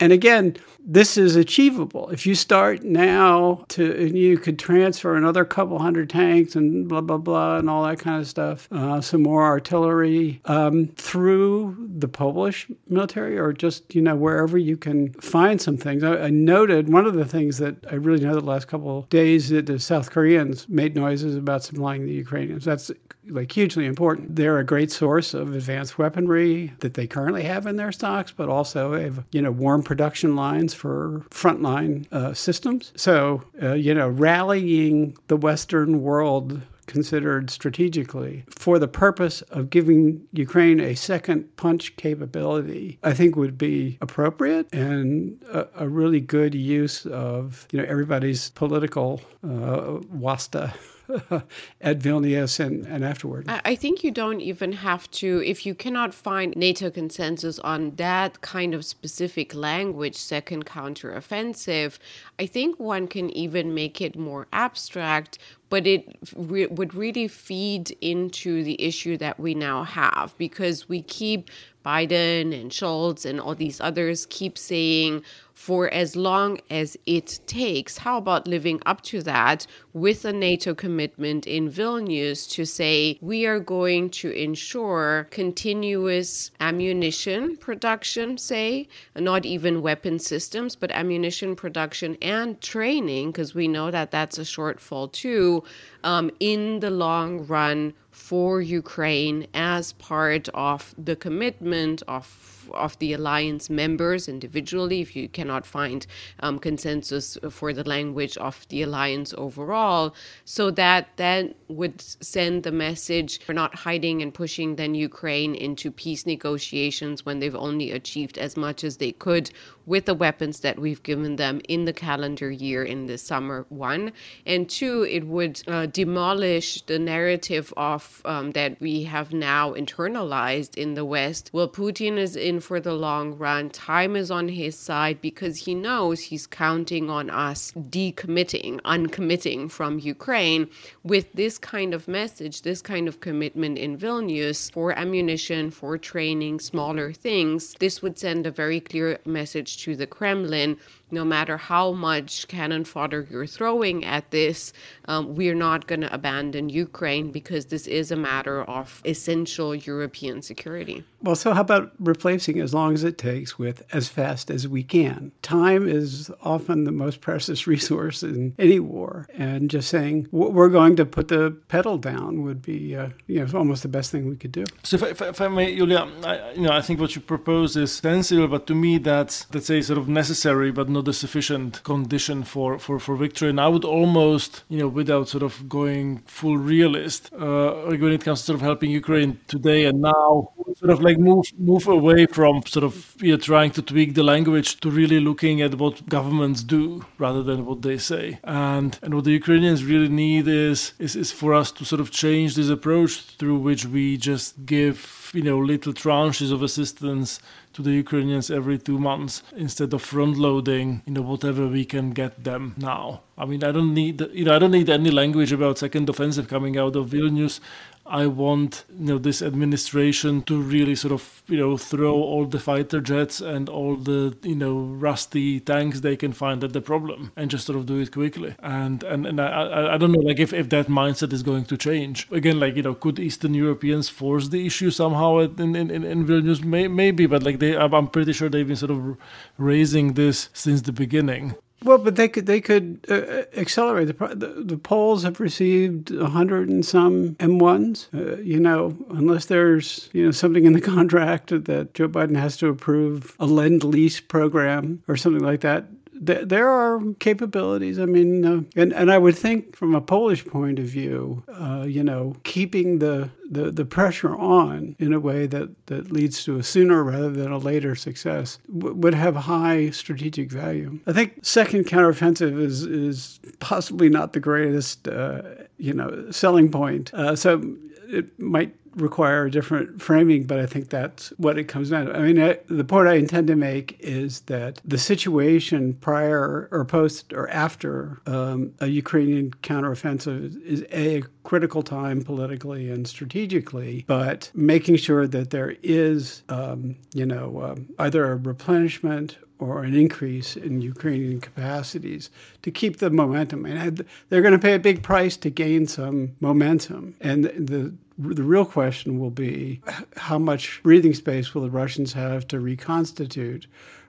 And 0.00 0.12
again, 0.12 0.56
this 0.80 1.16
is 1.16 1.36
achievable. 1.36 2.08
If 2.10 2.26
you 2.26 2.34
start 2.34 2.82
now 2.82 3.64
to, 3.68 4.06
you 4.06 4.38
could 4.38 4.58
transfer 4.58 5.14
another 5.16 5.44
couple 5.56 5.78
hundred 5.78 6.10
tanks 6.10 6.54
and 6.54 6.86
blah, 6.86 7.00
blah, 7.00 7.16
blah, 7.16 7.56
and 7.56 7.70
all 7.70 7.82
that 7.82 7.98
kind 7.98 8.20
of 8.20 8.28
stuff, 8.28 8.68
uh, 8.72 9.00
some 9.00 9.22
more 9.22 9.42
artillery 9.42 10.38
um, 10.44 10.86
through 10.96 11.74
the 11.96 12.06
Polish 12.06 12.70
military 12.88 13.38
or 13.38 13.54
just, 13.54 13.94
you 13.94 14.02
know, 14.02 14.14
wherever 14.14 14.58
you 14.58 14.76
can 14.76 15.14
find 15.14 15.58
some 15.58 15.78
things. 15.78 16.04
I, 16.04 16.24
I 16.24 16.28
noted 16.28 16.92
one 16.92 17.06
of 17.06 17.14
the 17.14 17.24
things 17.24 17.56
that 17.56 17.74
I 17.90 17.94
really 17.94 18.22
noted 18.22 18.42
the 18.42 18.46
last 18.46 18.68
couple 18.68 19.06
days 19.08 19.48
that 19.48 19.64
the 19.64 19.78
South 19.78 20.10
Koreans 20.10 20.68
made 20.68 20.94
noises 20.94 21.34
about 21.36 21.64
supplying 21.64 22.04
the 22.04 22.12
Ukrainians. 22.12 22.66
That's 22.66 22.90
like 23.28 23.52
hugely 23.52 23.86
important. 23.86 24.36
They're 24.36 24.58
a 24.58 24.64
great 24.64 24.90
source 24.90 25.34
of 25.34 25.54
advanced 25.54 25.98
weaponry 25.98 26.72
that 26.80 26.94
they 26.94 27.06
currently 27.06 27.42
have 27.44 27.66
in 27.66 27.76
their 27.76 27.92
stocks, 27.92 28.32
but 28.32 28.48
also 28.48 28.92
have 28.92 29.24
you 29.32 29.42
know 29.42 29.50
warm 29.50 29.82
production 29.82 30.36
lines 30.36 30.74
for 30.74 31.24
frontline 31.30 32.10
uh, 32.12 32.34
systems. 32.34 32.92
So 32.96 33.42
uh, 33.62 33.74
you 33.74 33.94
know 33.94 34.08
rallying 34.08 35.16
the 35.28 35.36
Western 35.46 36.02
world 36.02 36.60
considered 36.88 37.50
strategically 37.50 38.44
for 38.50 38.80
the 38.80 38.88
purpose 38.88 39.42
of 39.42 39.70
giving 39.70 40.26
Ukraine 40.32 40.80
a 40.80 40.96
second 40.96 41.54
punch 41.56 41.94
capability, 41.94 42.98
I 43.04 43.14
think 43.14 43.36
would 43.36 43.56
be 43.56 43.96
appropriate 44.00 44.66
and 44.72 45.40
a, 45.52 45.68
a 45.76 45.88
really 45.88 46.20
good 46.20 46.52
use 46.52 47.06
of 47.06 47.68
you 47.70 47.78
know 47.78 47.86
everybody's 47.88 48.50
political 48.50 49.22
uh, 49.48 50.00
wasta. 50.10 50.74
at 51.80 51.98
Vilnius 51.98 52.58
and, 52.58 52.86
and 52.86 53.04
afterward. 53.04 53.46
I 53.48 53.74
think 53.74 54.02
you 54.02 54.10
don't 54.10 54.40
even 54.40 54.72
have 54.72 55.10
to, 55.12 55.42
if 55.44 55.66
you 55.66 55.74
cannot 55.74 56.14
find 56.14 56.54
NATO 56.56 56.90
consensus 56.90 57.58
on 57.60 57.96
that 57.96 58.40
kind 58.40 58.74
of 58.74 58.84
specific 58.84 59.54
language, 59.54 60.16
second 60.16 60.66
counteroffensive, 60.66 61.98
I 62.38 62.46
think 62.46 62.78
one 62.78 63.08
can 63.08 63.30
even 63.30 63.74
make 63.74 64.00
it 64.00 64.16
more 64.16 64.46
abstract 64.52 65.38
but 65.68 65.86
it 65.86 66.16
re- 66.34 66.66
would 66.66 66.94
really 66.94 67.28
feed 67.28 67.96
into 68.00 68.62
the 68.62 68.80
issue 68.82 69.16
that 69.16 69.40
we 69.40 69.54
now 69.54 69.82
have 69.82 70.34
because 70.38 70.88
we 70.88 71.02
keep 71.02 71.50
Biden 71.86 72.52
and 72.60 72.72
Scholz 72.72 73.24
and 73.24 73.40
all 73.40 73.54
these 73.54 73.80
others 73.80 74.26
keep 74.28 74.58
saying, 74.58 75.22
for 75.54 75.88
as 75.88 76.14
long 76.14 76.58
as 76.68 76.98
it 77.06 77.40
takes. 77.46 77.96
How 77.96 78.18
about 78.18 78.46
living 78.46 78.80
up 78.84 79.00
to 79.04 79.22
that 79.22 79.66
with 79.94 80.26
a 80.26 80.32
NATO 80.32 80.74
commitment 80.74 81.46
in 81.46 81.70
Vilnius 81.70 82.46
to 82.50 82.66
say 82.66 83.18
we 83.22 83.46
are 83.46 83.58
going 83.58 84.10
to 84.10 84.30
ensure 84.30 85.26
continuous 85.30 86.50
ammunition 86.60 87.56
production, 87.56 88.36
say, 88.36 88.86
not 89.14 89.46
even 89.46 89.80
weapon 89.80 90.18
systems, 90.18 90.76
but 90.76 90.90
ammunition 90.92 91.56
production 91.56 92.18
and 92.20 92.60
training, 92.60 93.30
because 93.30 93.54
we 93.54 93.66
know 93.66 93.90
that 93.90 94.10
that's 94.10 94.38
a 94.38 94.42
shortfall 94.42 95.10
too, 95.10 95.64
um, 96.04 96.30
in 96.38 96.80
the 96.80 96.90
long 96.90 97.46
run 97.46 97.94
for 98.16 98.62
Ukraine 98.62 99.46
as 99.52 99.92
part 99.92 100.48
of 100.54 100.94
the 100.98 101.14
commitment 101.14 102.02
of 102.08 102.24
of 102.72 102.98
the 102.98 103.12
alliance 103.12 103.68
members 103.70 104.28
individually, 104.28 105.00
if 105.00 105.14
you 105.16 105.28
cannot 105.28 105.66
find 105.66 106.06
um, 106.40 106.58
consensus 106.58 107.38
for 107.50 107.72
the 107.72 107.84
language 107.84 108.36
of 108.38 108.66
the 108.68 108.82
alliance 108.82 109.34
overall, 109.36 110.14
so 110.44 110.70
that 110.70 111.08
that 111.16 111.54
would 111.68 112.00
send 112.00 112.62
the 112.62 112.72
message 112.72 113.40
for 113.40 113.52
not 113.52 113.74
hiding 113.74 114.22
and 114.22 114.32
pushing 114.32 114.76
then 114.76 114.94
Ukraine 114.94 115.54
into 115.54 115.90
peace 115.90 116.26
negotiations 116.26 117.24
when 117.24 117.38
they've 117.38 117.54
only 117.54 117.90
achieved 117.90 118.38
as 118.38 118.56
much 118.56 118.84
as 118.84 118.96
they 118.98 119.12
could 119.12 119.50
with 119.86 120.04
the 120.06 120.14
weapons 120.14 120.60
that 120.60 120.78
we've 120.78 121.02
given 121.02 121.36
them 121.36 121.60
in 121.68 121.84
the 121.84 121.92
calendar 121.92 122.50
year 122.50 122.82
in 122.82 123.06
the 123.06 123.16
summer 123.16 123.64
one. 123.68 124.12
And 124.44 124.68
two 124.68 125.04
it 125.04 125.26
would 125.26 125.62
uh, 125.68 125.86
demolish 125.86 126.82
the 126.82 126.98
narrative 126.98 127.72
of 127.76 128.20
um, 128.24 128.50
that 128.52 128.80
we 128.80 129.04
have 129.04 129.32
now 129.32 129.72
internalized 129.72 130.76
in 130.76 130.94
the 130.94 131.04
west. 131.04 131.50
Well 131.52 131.68
putin 131.68 132.18
is 132.18 132.36
in 132.36 132.55
for 132.60 132.80
the 132.80 132.94
long 132.94 133.36
run. 133.38 133.70
Time 133.70 134.16
is 134.16 134.30
on 134.30 134.48
his 134.48 134.78
side 134.78 135.20
because 135.20 135.56
he 135.56 135.74
knows 135.74 136.20
he's 136.20 136.46
counting 136.46 137.10
on 137.10 137.30
us 137.30 137.72
decommitting 137.72 138.80
uncommitting 138.82 139.70
from 139.70 139.98
ukraine 139.98 140.68
with 141.02 141.32
this 141.32 141.58
kind 141.58 141.94
of 141.94 142.08
message 142.08 142.62
this 142.62 142.82
kind 142.82 143.08
of 143.08 143.20
commitment 143.20 143.78
in 143.78 143.96
vilnius 143.96 144.70
for 144.72 144.92
ammunition 144.98 145.70
for 145.70 145.98
training 145.98 146.60
smaller 146.60 147.12
things. 147.12 147.74
This 147.78 148.02
would 148.02 148.18
send 148.18 148.46
a 148.46 148.50
very 148.50 148.80
clear 148.80 149.18
message 149.24 149.78
to 149.84 149.96
the 149.96 150.06
Kremlin. 150.06 150.76
No 151.10 151.24
matter 151.24 151.56
how 151.56 151.92
much 151.92 152.48
cannon 152.48 152.84
fodder 152.84 153.26
you're 153.30 153.46
throwing 153.46 154.04
at 154.04 154.30
this, 154.32 154.72
um, 155.06 155.36
we're 155.36 155.54
not 155.54 155.86
going 155.86 156.00
to 156.00 156.12
abandon 156.12 156.68
Ukraine 156.68 157.30
because 157.30 157.66
this 157.66 157.86
is 157.86 158.10
a 158.10 158.16
matter 158.16 158.62
of 158.64 159.02
essential 159.04 159.74
European 159.74 160.42
security. 160.42 161.04
Well, 161.22 161.36
so 161.36 161.54
how 161.54 161.60
about 161.60 161.92
replace 162.00 162.45
as 162.48 162.72
long 162.72 162.94
as 162.94 163.04
it 163.04 163.18
takes 163.18 163.58
with 163.58 163.82
as 163.92 164.08
fast 164.08 164.50
as 164.50 164.68
we 164.68 164.82
can. 164.82 165.32
Time 165.42 165.88
is 165.88 166.30
often 166.42 166.84
the 166.84 166.92
most 166.92 167.20
precious 167.20 167.66
resource 167.74 168.22
in 168.22 168.54
any 168.58 168.78
war, 168.78 169.26
and 169.34 169.70
just 169.70 169.88
saying 169.88 170.28
we're 170.30 170.68
going 170.68 170.96
to 170.96 171.04
put 171.04 171.28
the 171.28 171.50
pedal 171.68 171.98
down 171.98 172.42
would 172.42 172.62
be, 172.62 172.94
uh, 172.94 173.08
you 173.26 173.44
know, 173.44 173.58
almost 173.58 173.82
the 173.82 173.88
best 173.88 174.10
thing 174.10 174.28
we 174.28 174.36
could 174.36 174.52
do. 174.52 174.64
So, 174.82 174.96
if, 174.96 175.02
if, 175.02 175.22
if 175.22 175.40
I 175.40 175.48
may, 175.48 175.76
Iulia, 175.76 176.24
I, 176.24 176.52
you 176.52 176.62
know, 176.62 176.72
I 176.72 176.82
think 176.82 177.00
what 177.00 177.14
you 177.14 177.20
propose 177.20 177.76
is 177.76 177.92
sensible, 177.92 178.48
but 178.48 178.66
to 178.68 178.74
me, 178.74 178.98
that's 178.98 179.46
let's 179.52 179.66
say 179.66 179.80
sort 179.82 179.98
of 179.98 180.08
necessary, 180.08 180.70
but 180.70 180.88
not 180.88 181.08
a 181.08 181.12
sufficient 181.12 181.82
condition 181.84 182.44
for 182.44 182.78
for 182.78 182.98
for 182.98 183.16
victory. 183.16 183.50
And 183.50 183.60
I 183.60 183.68
would 183.68 183.84
almost, 183.84 184.64
you 184.68 184.78
know, 184.78 184.88
without 184.88 185.28
sort 185.28 185.42
of 185.42 185.68
going 185.68 186.18
full 186.26 186.58
realist, 186.58 187.32
uh, 187.34 187.72
when 187.84 188.12
it 188.12 188.24
comes 188.24 188.40
to 188.40 188.46
sort 188.46 188.56
of 188.56 188.62
helping 188.62 188.90
Ukraine 188.90 189.40
today 189.48 189.84
and 189.86 190.00
now, 190.00 190.52
sort 190.76 190.90
of 190.90 191.00
like 191.00 191.18
move 191.18 191.46
move 191.58 191.86
away 191.88 192.26
from 192.36 192.62
sort 192.66 192.84
of 192.84 192.94
you 193.18 193.32
know, 193.32 193.38
trying 193.38 193.70
to 193.70 193.80
tweak 193.80 194.14
the 194.14 194.22
language 194.22 194.78
to 194.82 194.90
really 194.90 195.20
looking 195.20 195.62
at 195.62 195.72
what 195.82 196.06
governments 196.06 196.62
do 196.62 197.02
rather 197.16 197.42
than 197.42 197.64
what 197.64 197.80
they 197.80 197.96
say. 198.10 198.38
And 198.44 198.90
and 199.02 199.14
what 199.14 199.24
the 199.24 199.36
Ukrainians 199.42 199.80
really 199.92 200.12
need 200.24 200.46
is 200.46 200.78
is, 201.06 201.16
is 201.16 201.30
for 201.40 201.50
us 201.60 201.68
to 201.76 201.82
sort 201.90 202.02
of 202.04 202.08
change 202.10 202.50
this 202.54 202.70
approach 202.78 203.12
through 203.38 203.58
which 203.68 203.82
we 203.94 204.04
just 204.30 204.48
give 204.74 204.98
you 205.36 205.44
know 205.48 205.58
little 205.72 205.94
tranches 206.04 206.50
of 206.52 206.60
assistance 206.68 207.30
to 207.76 207.82
the 207.82 207.92
Ukrainians 208.04 208.50
every 208.50 208.78
two 208.78 208.98
months 208.98 209.42
instead 209.54 209.92
of 209.92 210.00
front 210.00 210.36
loading, 210.38 210.88
you 211.06 211.12
know, 211.12 211.20
whatever 211.32 211.66
we 211.68 211.84
can 211.84 212.06
get 212.22 212.32
them 212.42 212.74
now. 212.78 213.20
I 213.36 213.44
mean, 213.44 213.62
I 213.62 213.70
don't 213.70 213.92
need, 213.92 214.16
you 214.32 214.46
know, 214.46 214.56
I 214.56 214.58
don't 214.58 214.70
need 214.70 214.88
any 214.88 215.10
language 215.10 215.52
about 215.52 215.76
second 215.76 216.08
offensive 216.08 216.48
coming 216.48 216.78
out 216.78 216.96
of 216.96 217.10
Vilnius. 217.10 217.60
I 218.08 218.26
want 218.26 218.84
you 218.98 219.06
know 219.06 219.18
this 219.18 219.42
administration 219.42 220.42
to 220.42 220.60
really 220.60 220.94
sort 220.94 221.12
of 221.12 221.42
you 221.48 221.58
know 221.58 221.76
throw 221.76 222.14
all 222.14 222.44
the 222.46 222.58
fighter 222.58 223.00
jets 223.00 223.40
and 223.40 223.68
all 223.68 223.96
the 223.96 224.36
you 224.42 224.54
know 224.54 224.78
rusty 224.78 225.60
tanks 225.60 226.00
they 226.00 226.16
can 226.16 226.32
find 226.32 226.62
at 226.62 226.72
the 226.72 226.80
problem 226.80 227.32
and 227.36 227.50
just 227.50 227.66
sort 227.66 227.78
of 227.78 227.86
do 227.86 227.98
it 227.98 228.12
quickly. 228.12 228.54
And 228.62 229.02
and, 229.02 229.26
and 229.26 229.40
I, 229.40 229.94
I, 229.94 229.98
don't 229.98 230.12
know 230.12 230.20
like 230.20 230.38
if, 230.38 230.52
if 230.52 230.68
that 230.70 230.86
mindset 230.86 231.32
is 231.32 231.42
going 231.42 231.64
to 231.66 231.76
change 231.76 232.28
again. 232.30 232.60
Like 232.60 232.76
you 232.76 232.82
know, 232.82 232.94
could 232.94 233.18
Eastern 233.18 233.54
Europeans 233.54 234.08
force 234.08 234.48
the 234.48 234.66
issue 234.66 234.90
somehow 234.90 235.38
in 235.38 235.76
in, 235.76 235.90
in, 235.90 236.04
in 236.04 236.26
Vilnius? 236.26 236.62
May, 236.62 236.88
maybe, 236.88 237.26
but 237.26 237.42
like 237.42 237.58
they, 237.58 237.76
I'm 237.76 238.08
pretty 238.08 238.32
sure 238.32 238.48
they've 238.48 238.66
been 238.66 238.76
sort 238.76 238.92
of 238.92 239.16
raising 239.58 240.14
this 240.14 240.48
since 240.52 240.82
the 240.82 240.92
beginning. 240.92 241.56
Well, 241.84 241.98
but 241.98 242.16
they 242.16 242.28
could 242.28 242.46
they 242.46 242.60
could 242.60 243.04
uh, 243.08 243.14
uh 243.14 243.44
accelerate 243.56 244.06
the, 244.08 244.34
the, 244.34 244.46
the 244.64 244.78
Poles 244.78 245.22
have 245.24 245.40
received 245.40 246.10
a 246.10 246.26
hundred 246.26 246.68
and 246.68 246.84
some 246.84 247.34
M1s. 247.36 248.08
Uh, 248.14 248.40
you 248.40 248.58
know, 248.58 248.96
unless 249.10 249.46
there's 249.46 250.08
you 250.12 250.24
know 250.24 250.30
something 250.30 250.64
in 250.64 250.72
the 250.72 250.80
contract 250.94 251.50
that 251.50 251.94
Joe 251.94 252.08
Biden 252.08 252.36
has 252.36 252.56
to 252.58 252.68
approve 252.68 253.36
a 253.38 253.46
lend 253.46 253.84
lease 253.84 254.20
program 254.20 255.02
or 255.06 255.16
something 255.16 255.42
like 255.42 255.60
that 255.60 255.86
there 256.20 256.68
are 256.68 257.00
capabilities. 257.18 257.98
I 257.98 258.06
mean, 258.06 258.44
uh, 258.44 258.62
and 258.74 258.92
and 258.92 259.10
I 259.10 259.18
would 259.18 259.36
think 259.36 259.76
from 259.76 259.94
a 259.94 260.00
Polish 260.00 260.44
point 260.44 260.78
of 260.78 260.86
view, 260.86 261.42
uh, 261.48 261.84
you 261.86 262.02
know, 262.02 262.36
keeping 262.44 262.98
the, 262.98 263.30
the 263.50 263.70
the 263.70 263.84
pressure 263.84 264.34
on 264.36 264.96
in 264.98 265.12
a 265.12 265.20
way 265.20 265.46
that 265.46 265.86
that 265.86 266.10
leads 266.12 266.44
to 266.44 266.56
a 266.58 266.62
sooner 266.62 267.02
rather 267.04 267.30
than 267.30 267.52
a 267.52 267.58
later 267.58 267.94
success 267.94 268.58
w- 268.78 268.94
would 268.94 269.14
have 269.14 269.36
high 269.36 269.90
strategic 269.90 270.50
value. 270.50 270.98
I 271.06 271.12
think 271.12 271.44
second 271.44 271.84
counteroffensive 271.86 272.58
is 272.60 272.82
is 272.82 273.40
possibly 273.58 274.08
not 274.08 274.32
the 274.32 274.40
greatest, 274.40 275.08
uh, 275.08 275.42
you 275.78 275.92
know, 275.92 276.30
selling 276.30 276.70
point. 276.70 277.12
Uh, 277.14 277.36
so 277.36 277.76
it 278.08 278.38
might 278.38 278.74
require 278.96 279.46
a 279.46 279.50
different 279.50 280.00
framing, 280.00 280.44
but 280.44 280.58
I 280.58 280.66
think 280.66 280.88
that's 280.88 281.28
what 281.36 281.58
it 281.58 281.64
comes 281.64 281.90
down 281.90 282.06
to. 282.06 282.16
I 282.16 282.20
mean, 282.20 282.40
I, 282.40 282.58
the 282.68 282.84
point 282.84 283.08
I 283.08 283.14
intend 283.14 283.46
to 283.48 283.56
make 283.56 283.96
is 284.00 284.40
that 284.42 284.80
the 284.84 284.98
situation 284.98 285.94
prior 285.94 286.68
or 286.70 286.84
post 286.84 287.32
or 287.32 287.48
after 287.50 288.20
um, 288.26 288.72
a 288.80 288.86
Ukrainian 288.88 289.50
counteroffensive 289.62 290.60
is 290.62 290.84
a 290.92 291.22
critical 291.44 291.82
time 291.82 292.22
politically 292.22 292.90
and 292.90 293.06
strategically, 293.06 294.04
but 294.06 294.50
making 294.54 294.96
sure 294.96 295.26
that 295.26 295.50
there 295.50 295.76
is, 295.82 296.42
um, 296.48 296.96
you 297.14 297.26
know, 297.26 297.62
um, 297.62 297.88
either 297.98 298.32
a 298.32 298.36
replenishment 298.36 299.36
or 299.58 299.84
an 299.84 299.94
increase 299.94 300.56
in 300.56 300.82
Ukrainian 300.82 301.40
capacities 301.40 302.30
to 302.62 302.70
keep 302.70 302.98
the 302.98 303.10
momentum. 303.10 303.64
And 303.64 304.04
they're 304.28 304.42
going 304.42 304.52
to 304.52 304.58
pay 304.58 304.74
a 304.74 304.78
big 304.78 305.02
price 305.02 305.36
to 305.38 305.50
gain 305.50 305.86
some 305.86 306.36
momentum. 306.40 307.14
And 307.20 307.44
the 307.44 307.94
the 308.18 308.42
real 308.42 308.64
question 308.64 309.18
will 309.18 309.30
be 309.30 309.80
how 310.16 310.38
much 310.38 310.82
breathing 310.82 311.14
space 311.14 311.54
will 311.54 311.62
the 311.62 311.70
Russians 311.70 312.12
have 312.14 312.48
to 312.48 312.60
reconstitute 312.60 313.66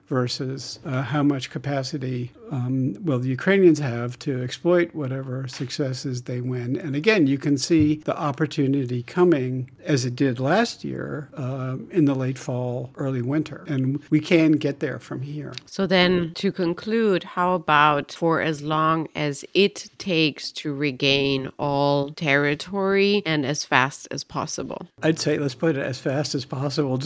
versus 0.07 0.79
uh, 0.85 1.01
how 1.01 1.23
much 1.23 1.49
capacity 1.49 2.31
um, 2.51 2.95
will 3.03 3.19
the 3.19 3.29
Ukrainians 3.29 3.79
have 3.79 4.17
to 4.19 4.41
exploit 4.43 4.93
whatever 4.93 5.47
successes 5.47 6.23
they 6.23 6.41
win. 6.41 6.77
And 6.77 6.95
again, 6.95 7.27
you 7.27 7.37
can 7.37 7.57
see 7.57 7.95
the 8.05 8.17
opportunity 8.17 9.03
coming 9.03 9.69
as 9.83 10.05
it 10.05 10.15
did 10.15 10.39
last 10.39 10.83
year 10.83 11.29
uh, 11.35 11.77
in 11.91 12.05
the 12.05 12.15
late 12.15 12.37
fall, 12.37 12.91
early 12.95 13.21
winter. 13.21 13.63
And 13.67 14.01
we 14.09 14.19
can 14.19 14.53
get 14.53 14.79
there 14.79 14.99
from 14.99 15.21
here. 15.21 15.53
So 15.65 15.87
then 15.87 16.33
to 16.35 16.51
conclude, 16.51 17.23
how 17.23 17.53
about 17.53 18.11
for 18.11 18.41
as 18.41 18.61
long 18.61 19.07
as 19.15 19.45
it 19.53 19.89
takes 19.97 20.51
to 20.53 20.73
regain 20.73 21.49
all 21.57 22.11
territory 22.11 23.21
and 23.25 23.45
as 23.45 23.63
fast 23.63 24.07
as 24.11 24.23
possible? 24.23 24.87
I'd 25.03 25.19
say 25.19 25.37
let's 25.37 25.55
put 25.55 25.75
it 25.77 25.83
as 25.83 25.99
fast 25.99 26.35
as 26.35 26.45
possible. 26.45 26.97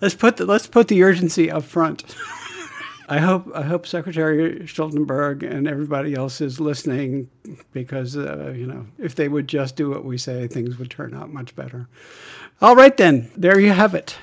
Let's 0.00 0.14
put 0.14 0.36
the, 0.36 0.46
let's 0.46 0.66
put 0.66 0.88
the 0.88 1.02
urgency 1.02 1.50
up 1.50 1.64
front. 1.64 2.04
I 3.12 3.18
hope 3.18 3.50
I 3.54 3.60
hope 3.60 3.86
Secretary 3.86 4.60
Stoltenberg 4.60 5.42
and 5.42 5.68
everybody 5.68 6.14
else 6.14 6.40
is 6.40 6.58
listening 6.58 7.28
because 7.72 8.16
uh, 8.16 8.54
you 8.56 8.66
know 8.66 8.86
if 8.98 9.16
they 9.16 9.28
would 9.28 9.48
just 9.48 9.76
do 9.76 9.90
what 9.90 10.02
we 10.02 10.16
say, 10.16 10.46
things 10.46 10.78
would 10.78 10.90
turn 10.90 11.12
out 11.12 11.30
much 11.30 11.54
better. 11.54 11.88
All 12.62 12.74
right, 12.74 12.96
then 12.96 13.30
there 13.36 13.60
you 13.60 13.72
have 13.72 13.94
it. 13.94 14.16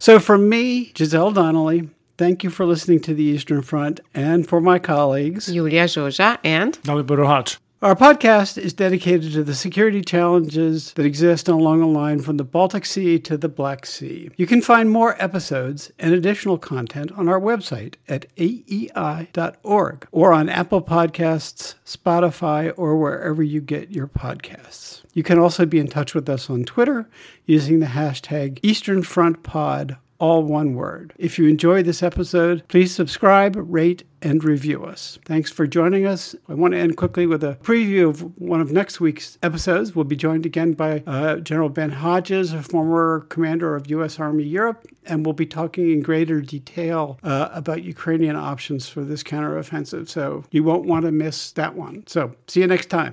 So 0.00 0.18
from 0.18 0.48
me, 0.48 0.92
Giselle 0.96 1.30
Donnelly. 1.30 1.90
Thank 2.18 2.42
you 2.42 2.50
for 2.50 2.66
listening 2.66 3.00
to 3.02 3.14
the 3.14 3.22
Eastern 3.22 3.62
Front, 3.62 4.00
and 4.14 4.48
for 4.48 4.60
my 4.60 4.80
colleagues, 4.80 5.48
Iulia 5.48 5.84
Joja 5.84 6.38
and 6.42 6.74
Dalibor 6.82 7.18
Rohac. 7.18 7.58
Our 7.84 7.94
podcast 7.94 8.56
is 8.56 8.72
dedicated 8.72 9.34
to 9.34 9.44
the 9.44 9.54
security 9.54 10.00
challenges 10.00 10.94
that 10.94 11.04
exist 11.04 11.48
along 11.48 11.80
the 11.80 11.86
line 11.86 12.22
from 12.22 12.38
the 12.38 12.42
Baltic 12.42 12.86
Sea 12.86 13.18
to 13.18 13.36
the 13.36 13.50
Black 13.50 13.84
Sea. 13.84 14.30
You 14.38 14.46
can 14.46 14.62
find 14.62 14.88
more 14.88 15.22
episodes 15.22 15.92
and 15.98 16.14
additional 16.14 16.56
content 16.56 17.12
on 17.12 17.28
our 17.28 17.38
website 17.38 17.96
at 18.08 18.34
aei.org 18.36 20.08
or 20.12 20.32
on 20.32 20.48
Apple 20.48 20.80
Podcasts, 20.80 21.74
Spotify, 21.84 22.72
or 22.74 22.96
wherever 22.96 23.42
you 23.42 23.60
get 23.60 23.90
your 23.90 24.06
podcasts. 24.06 25.02
You 25.12 25.22
can 25.22 25.38
also 25.38 25.66
be 25.66 25.78
in 25.78 25.88
touch 25.88 26.14
with 26.14 26.26
us 26.26 26.48
on 26.48 26.64
Twitter 26.64 27.06
using 27.44 27.80
the 27.80 27.86
hashtag 27.86 28.60
Eastern 28.62 29.02
Front 29.02 29.42
Pod 29.42 29.98
all 30.24 30.42
one 30.42 30.74
word. 30.74 31.12
If 31.18 31.38
you 31.38 31.46
enjoyed 31.46 31.84
this 31.84 32.02
episode, 32.02 32.66
please 32.68 32.94
subscribe, 32.94 33.56
rate, 33.58 34.04
and 34.22 34.42
review 34.42 34.82
us. 34.82 35.18
Thanks 35.26 35.50
for 35.50 35.66
joining 35.66 36.06
us. 36.06 36.34
I 36.48 36.54
want 36.54 36.72
to 36.72 36.78
end 36.78 36.96
quickly 36.96 37.26
with 37.26 37.44
a 37.44 37.58
preview 37.62 38.08
of 38.08 38.22
one 38.40 38.62
of 38.62 38.72
next 38.72 39.02
week's 39.02 39.36
episodes. 39.42 39.94
We'll 39.94 40.06
be 40.06 40.16
joined 40.16 40.46
again 40.46 40.72
by 40.72 41.02
uh, 41.06 41.36
General 41.40 41.68
Ben 41.68 41.90
Hodges, 41.90 42.54
a 42.54 42.62
former 42.62 43.26
commander 43.28 43.76
of 43.76 43.90
U.S. 43.90 44.18
Army 44.18 44.44
Europe, 44.44 44.86
and 45.04 45.26
we'll 45.26 45.34
be 45.34 45.44
talking 45.44 45.90
in 45.90 46.00
greater 46.00 46.40
detail 46.40 47.18
uh, 47.22 47.50
about 47.52 47.82
Ukrainian 47.82 48.34
options 48.34 48.88
for 48.88 49.04
this 49.04 49.22
counteroffensive. 49.22 50.08
So 50.08 50.44
you 50.50 50.64
won't 50.64 50.86
want 50.86 51.04
to 51.04 51.12
miss 51.12 51.52
that 51.52 51.74
one. 51.74 52.04
So 52.06 52.34
see 52.48 52.60
you 52.60 52.66
next 52.66 52.86
time. 52.86 53.12